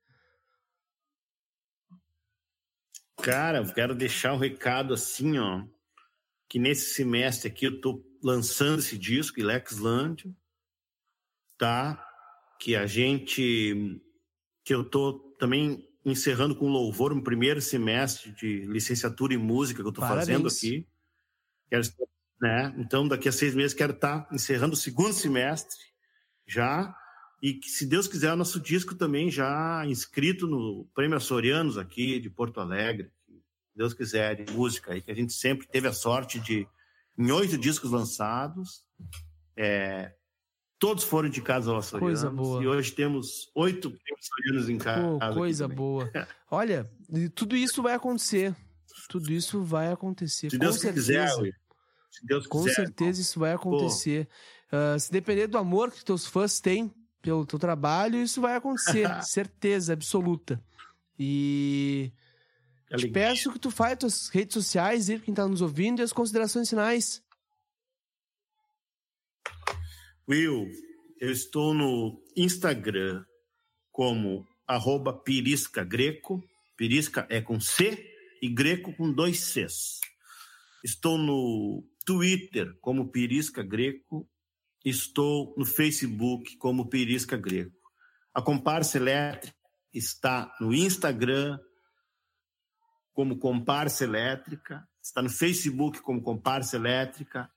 Cara, 3.18 3.58
eu 3.58 3.74
quero 3.74 3.96
deixar 3.96 4.34
um 4.34 4.38
recado 4.38 4.94
assim, 4.94 5.38
ó. 5.40 5.64
Que 6.50 6.60
nesse 6.60 6.94
semestre 6.94 7.50
aqui 7.50 7.66
eu 7.66 7.82
tô 7.82 8.04
lançando 8.24 8.80
esse 8.80 8.98
disco, 8.98 9.42
Lexland, 9.42 10.34
tá? 11.58 12.04
Que 12.60 12.76
a 12.76 12.86
gente. 12.86 14.02
Que 14.64 14.74
eu 14.74 14.84
tô 14.84 15.14
também 15.38 15.88
encerrando 16.06 16.56
com 16.56 16.70
louvor 16.70 17.12
um 17.12 17.22
primeiro 17.22 17.62
semestre 17.62 18.32
de 18.32 18.66
licenciatura 18.66 19.34
em 19.34 19.38
música 19.38 19.82
que 19.84 19.90
eu 19.90 19.94
Parabéns. 19.94 20.28
fazendo 20.28 20.48
aqui. 20.48 20.88
Quero 21.70 21.84
né? 22.40 22.74
Então, 22.78 23.08
daqui 23.08 23.28
a 23.28 23.32
seis 23.32 23.56
meses, 23.56 23.74
quero 23.74 23.94
estar 23.94 24.28
encerrando 24.32 24.74
o 24.74 24.78
segundo 24.78 25.14
semestre 25.14 25.78
já. 26.46 26.96
E 27.42 27.54
que, 27.54 27.70
se 27.70 27.86
Deus 27.86 28.08
quiser, 28.08 28.34
o 28.34 28.38
nosso 28.38 28.60
disco 28.60 28.96
também 28.96 29.30
já 29.30 29.84
inscrito 29.86 30.48
no 30.48 30.88
Prêmio 30.96 31.18
Açorianos 31.18 31.78
aqui 31.78 32.20
de 32.20 32.30
Porto 32.30 32.60
Alegre. 32.60 33.12
Deus 33.78 33.94
quiser, 33.94 34.44
de 34.44 34.52
música 34.52 34.92
aí, 34.92 35.02
que 35.02 35.12
a 35.12 35.16
gente 35.16 35.32
sempre 35.34 35.68
teve 35.68 35.88
a 35.88 35.94
sorte 35.94 36.40
de, 36.40 36.68
em 37.18 37.32
oito 37.32 37.58
discos 37.58 37.92
lançados, 37.92 38.84
é, 39.56 40.14
todos 40.80 41.04
foram 41.04 41.28
indicados 41.28 41.68
ao 41.68 41.78
Açorianos. 41.78 42.22
Coisa 42.22 42.36
boa. 42.36 42.64
E 42.64 42.68
hoje 42.68 42.92
temos 42.92 43.52
oito 43.54 43.96
Açorianos 44.18 44.70
em 44.70 44.80
casa. 44.80 45.20
Pô, 45.20 45.34
coisa 45.36 45.68
boa. 45.68 46.12
Olha, 46.50 46.90
tudo 47.36 47.56
isso 47.56 47.84
vai 47.84 47.94
acontecer. 47.94 48.56
Tudo 49.08 49.32
isso 49.32 49.62
vai 49.64 49.92
acontecer. 49.92 50.50
Se 50.50 50.58
Deus 50.58 50.82
quiser, 50.82 51.30
se 51.30 52.26
Deus 52.26 52.48
Com 52.48 52.64
certeza 52.64 53.22
isso 53.22 53.40
vai 53.40 53.54
acontecer. 53.54 54.28
Uh, 54.72 55.00
se 55.00 55.12
depender 55.12 55.48
do 55.48 55.58
amor 55.58 55.92
que 55.92 56.04
teus 56.04 56.26
fãs 56.26 56.60
têm 56.60 56.92
pelo 57.22 57.46
teu 57.46 57.60
trabalho, 57.60 58.18
isso 58.22 58.42
vai 58.42 58.56
acontecer. 58.56 59.08
certeza 59.24 59.94
absoluta. 59.94 60.60
E 61.18 62.12
te 62.96 63.08
peço 63.10 63.52
que 63.52 63.60
tu 63.60 63.70
faça 63.70 63.98
tuas 63.98 64.30
redes 64.30 64.54
sociais, 64.54 65.10
e 65.10 65.20
quem 65.20 65.34
está 65.34 65.48
nos 65.48 65.62
ouvindo, 65.62 66.00
e 66.00 66.04
as 66.04 66.14
considerações 66.14 66.70
finais. 66.70 67.22
Will, 70.30 70.70
eu 71.20 71.32
estou 71.32 71.74
no 71.74 72.22
Instagram 72.36 73.26
como 73.92 74.46
arroba 74.68 75.14
Pirisca 75.14 75.84
Greco. 75.84 76.44
Pirisca 76.76 77.26
é 77.30 77.42
com 77.42 77.60
C 77.60 78.14
e 78.42 78.50
Greco 78.50 78.94
com 78.96 79.12
dois 79.12 79.40
Cs. 79.40 80.00
Estou 80.84 81.18
no 81.18 81.84
Twitter 82.06 82.78
como 82.80 83.12
Pirisca 83.12 83.64
Greco, 83.64 84.30
estou 84.86 85.54
no 85.58 85.66
Facebook 85.66 86.56
como 86.58 86.90
Pirisca 86.90 87.36
Greco. 87.36 87.76
A 88.34 88.42
Comparsa 88.42 88.98
Elétrica 88.98 89.56
está 89.94 90.54
no 90.62 90.74
Instagram 90.74 91.60
como 93.18 93.40
Comparsa 93.40 94.04
Elétrica, 94.04 94.88
está 95.02 95.24
no 95.24 95.30
Facebook 95.32 96.02
como 96.02 96.22
Comparsa 96.22 96.76
Elétrica, 96.76 97.50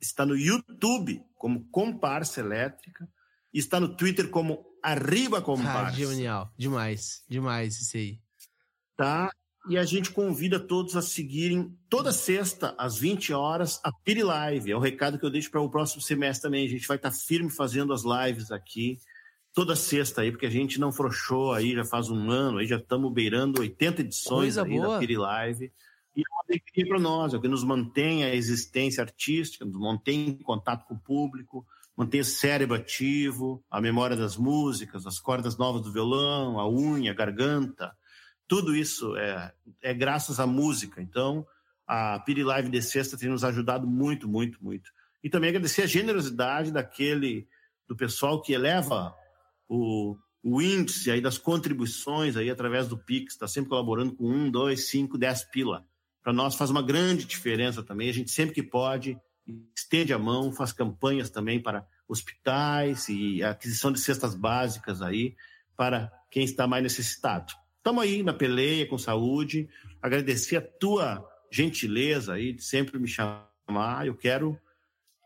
está 0.00 0.24
no 0.24 0.36
YouTube 0.36 1.20
como 1.34 1.68
Comparsa 1.72 2.38
Elétrica 2.38 3.08
e 3.52 3.58
está 3.58 3.80
no 3.80 3.96
Twitter 3.96 4.30
como 4.30 4.64
Arriba 4.80 5.42
Comparsa. 5.42 5.88
Ah, 5.88 5.90
genial, 5.90 6.54
demais, 6.56 7.24
demais 7.28 7.80
isso 7.80 7.96
aí. 7.96 8.20
Tá? 8.96 9.28
e 9.68 9.76
a 9.76 9.84
gente 9.84 10.12
convida 10.12 10.60
todos 10.60 10.96
a 10.96 11.02
seguirem 11.02 11.76
toda 11.90 12.12
sexta, 12.12 12.74
às 12.78 12.96
20 12.96 13.32
horas, 13.32 13.80
a 13.82 13.92
Piri 13.92 14.22
Live. 14.22 14.70
É 14.70 14.76
o 14.76 14.80
recado 14.80 15.18
que 15.18 15.26
eu 15.26 15.30
deixo 15.30 15.50
para 15.50 15.60
o 15.60 15.68
próximo 15.68 16.00
semestre 16.00 16.42
também. 16.42 16.64
A 16.64 16.70
gente 16.70 16.86
vai 16.86 16.96
estar 16.96 17.10
tá 17.10 17.16
firme 17.16 17.50
fazendo 17.50 17.92
as 17.92 18.02
lives 18.02 18.52
aqui, 18.52 18.98
toda 19.58 19.74
sexta 19.74 20.20
aí, 20.20 20.30
porque 20.30 20.46
a 20.46 20.50
gente 20.50 20.78
não 20.78 20.92
frouxou 20.92 21.52
aí, 21.52 21.74
já 21.74 21.84
faz 21.84 22.08
um 22.08 22.30
ano, 22.30 22.58
aí 22.58 22.66
já 22.68 22.76
estamos 22.76 23.12
beirando 23.12 23.60
80 23.60 24.02
edições 24.02 24.54
Coisa 24.54 24.62
aí 24.62 24.70
boa. 24.70 24.92
da 24.92 24.98
Piri 25.00 25.16
Live. 25.16 25.72
E 26.14 26.20
é 26.20 26.24
uma 26.30 26.44
alegria 26.48 26.86
para 26.86 27.00
nós, 27.00 27.34
é 27.34 27.36
o 27.36 27.40
que 27.40 27.48
nos 27.48 27.64
mantém 27.64 28.22
a 28.22 28.32
existência 28.32 29.02
artística, 29.02 29.64
nos 29.64 29.80
mantém 29.80 30.28
em 30.28 30.38
contato 30.38 30.86
com 30.86 30.94
o 30.94 30.98
público, 31.00 31.66
mantém 31.96 32.20
o 32.20 32.24
cérebro 32.24 32.76
ativo, 32.76 33.60
a 33.68 33.80
memória 33.80 34.16
das 34.16 34.36
músicas, 34.36 35.08
as 35.08 35.18
cordas 35.18 35.58
novas 35.58 35.82
do 35.82 35.92
violão, 35.92 36.60
a 36.60 36.70
unha, 36.70 37.10
a 37.10 37.14
garganta, 37.14 37.92
tudo 38.46 38.76
isso 38.76 39.16
é, 39.16 39.52
é 39.82 39.92
graças 39.92 40.38
à 40.38 40.46
música. 40.46 41.02
Então, 41.02 41.44
a 41.84 42.20
Piri 42.20 42.44
Live 42.44 42.68
de 42.68 42.80
sexta 42.80 43.18
tem 43.18 43.28
nos 43.28 43.42
ajudado 43.42 43.88
muito, 43.88 44.28
muito, 44.28 44.62
muito. 44.62 44.92
E 45.20 45.28
também 45.28 45.50
agradecer 45.50 45.82
a 45.82 45.86
generosidade 45.86 46.70
daquele 46.70 47.48
do 47.88 47.96
pessoal 47.96 48.40
que 48.40 48.52
eleva 48.52 49.12
o, 49.68 50.16
o 50.42 50.62
índice 50.62 51.10
aí 51.10 51.20
das 51.20 51.38
contribuições 51.38 52.36
aí 52.36 52.50
através 52.50 52.88
do 52.88 52.96
Pix, 52.96 53.34
está 53.34 53.46
sempre 53.46 53.70
colaborando 53.70 54.14
com 54.14 54.24
um, 54.24 54.50
dois, 54.50 54.88
cinco, 54.88 55.18
dez 55.18 55.44
pila. 55.44 55.84
Para 56.22 56.32
nós 56.32 56.54
faz 56.54 56.70
uma 56.70 56.82
grande 56.82 57.24
diferença 57.24 57.82
também. 57.82 58.08
A 58.08 58.14
gente 58.14 58.30
sempre 58.30 58.54
que 58.54 58.62
pode 58.62 59.18
estende 59.74 60.12
a 60.12 60.18
mão, 60.18 60.52
faz 60.52 60.72
campanhas 60.72 61.30
também 61.30 61.60
para 61.60 61.86
hospitais 62.06 63.08
e 63.08 63.42
aquisição 63.42 63.92
de 63.92 64.00
cestas 64.00 64.34
básicas 64.34 65.00
aí 65.00 65.34
para 65.76 66.12
quem 66.30 66.44
está 66.44 66.66
mais 66.66 66.82
necessitado. 66.82 67.52
Estamos 67.76 68.02
aí 68.02 68.22
na 68.22 68.34
peleia 68.34 68.86
com 68.86 68.98
saúde. 68.98 69.68
Agradecer 70.02 70.56
a 70.56 70.60
tua 70.60 71.26
gentileza 71.50 72.34
aí 72.34 72.52
de 72.52 72.62
sempre 72.62 72.98
me 72.98 73.08
chamar. 73.08 74.06
Eu 74.06 74.14
quero 74.14 74.58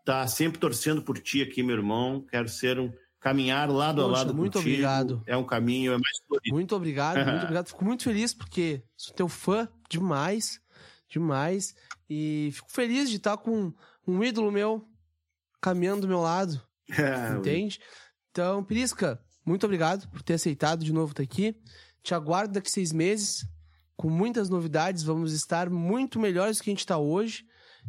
estar 0.01 0.21
tá 0.23 0.27
sempre 0.27 0.61
torcendo 0.61 1.03
por 1.03 1.19
ti 1.19 1.43
aqui, 1.43 1.63
meu 1.63 1.77
irmão. 1.77 2.25
Quero 2.31 2.49
ser 2.49 2.79
um 2.79 2.93
caminhar 3.23 3.71
lado 3.71 4.03
Poxa, 4.03 4.09
a 4.09 4.13
lado 4.13 4.35
muito 4.35 4.55
contigo. 4.55 4.71
obrigado. 4.71 5.23
É 5.27 5.37
um 5.37 5.45
caminho, 5.45 5.93
é 5.93 5.97
mais 5.97 6.19
florido. 6.27 6.55
Muito 6.55 6.75
obrigado, 6.77 7.25
muito 7.25 7.43
obrigado. 7.43 7.69
Fico 7.69 7.85
muito 7.85 8.03
feliz 8.03 8.35
porque 8.35 8.83
sou 8.97 9.15
teu 9.15 9.29
fã 9.29 9.69
demais, 9.89 10.61
demais. 11.09 11.75
E 12.11 12.51
fico 12.53 12.71
feliz 12.71 13.09
de 13.09 13.17
estar 13.17 13.37
com 13.37 13.73
um 14.07 14.23
ídolo 14.25 14.51
meu 14.51 14.85
caminhando 15.61 16.03
do 16.03 16.09
meu 16.09 16.21
lado. 16.21 16.61
É, 16.95 17.39
entende? 17.39 17.81
Então, 18.31 18.63
Pirisca, 18.63 19.19
muito 19.47 19.65
obrigado 19.65 20.07
por 20.11 20.21
ter 20.21 20.35
aceitado 20.35 20.85
de 20.85 20.93
novo 20.93 21.13
estar 21.13 21.23
aqui. 21.23 21.57
Te 22.03 22.13
aguardo 22.15 22.53
daqui 22.53 22.71
seis 22.71 22.93
meses 22.93 23.47
com 23.97 24.11
muitas 24.11 24.51
novidades. 24.51 25.03
Vamos 25.03 25.33
estar 25.33 25.71
muito 25.71 26.21
melhores 26.21 26.59
do 26.59 26.65
que 26.65 26.71
a 26.71 26.73
gente 26.73 26.81
está 26.81 26.99
hoje 26.99 27.47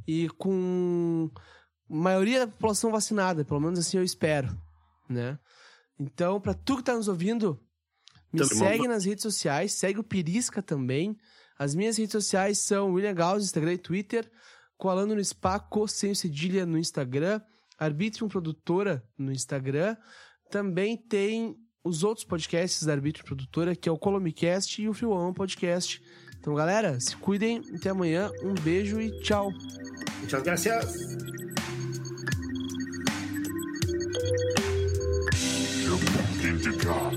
e 0.07 0.29
com 0.37 1.29
a 1.89 1.93
maioria 1.93 2.39
da 2.41 2.47
população 2.47 2.91
vacinada, 2.91 3.43
pelo 3.43 3.59
menos 3.59 3.79
assim 3.79 3.97
eu 3.97 4.03
espero, 4.03 4.47
né? 5.13 5.39
Então, 5.99 6.41
para 6.41 6.53
tu 6.53 6.75
que 6.75 6.81
está 6.81 6.95
nos 6.95 7.07
ouvindo, 7.07 7.59
me 8.31 8.39
Também 8.39 8.57
segue 8.57 8.87
nas 8.87 9.05
redes 9.05 9.21
sociais, 9.21 9.73
segue 9.73 9.99
o 9.99 10.03
Pirisca 10.03 10.61
também. 10.61 11.15
As 11.57 11.75
minhas 11.75 11.97
redes 11.97 12.11
sociais 12.11 12.57
são 12.59 12.91
William 12.93 13.13
Gauss, 13.13 13.43
Instagram 13.43 13.73
e 13.73 13.77
Twitter, 13.77 14.29
Colando 14.75 15.15
no 15.15 15.23
Spaco, 15.23 15.87
sem 15.87 16.13
cedilha 16.13 16.65
no 16.65 16.77
Instagram, 16.77 17.39
Arbitrium 17.77 18.27
Produtora 18.27 19.03
no 19.17 19.31
Instagram. 19.31 19.95
Também 20.49 20.97
tem 20.97 21.55
os 21.83 22.03
outros 22.03 22.25
podcasts 22.25 22.83
da 22.83 22.93
Arbitrium 22.93 23.25
Produtora, 23.25 23.75
que 23.75 23.87
é 23.87 23.91
o 23.91 23.97
Colomicast 23.97 24.81
e 24.81 24.89
o 24.89 25.09
One 25.09 25.33
Podcast. 25.33 26.01
Então, 26.39 26.55
galera, 26.55 26.99
se 26.99 27.15
cuidem. 27.15 27.61
Até 27.73 27.91
amanhã. 27.91 28.29
Um 28.43 28.53
beijo 28.53 28.99
e 28.99 29.11
tchau. 29.21 29.51
Tchau, 30.27 30.41
gracias. 30.41 31.52
Ninja, 36.43 36.71
ninja, 36.71 37.11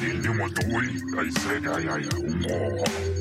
ninja, 0.00 0.32
ninja, 0.32 0.32
ninja, 0.32 0.68
ninja, 0.68 1.20
I 1.20 1.30
said 1.40 1.66
I 1.66 1.82
ninja, 1.82 1.98
ninja, 1.98 2.48
more. 2.48 3.11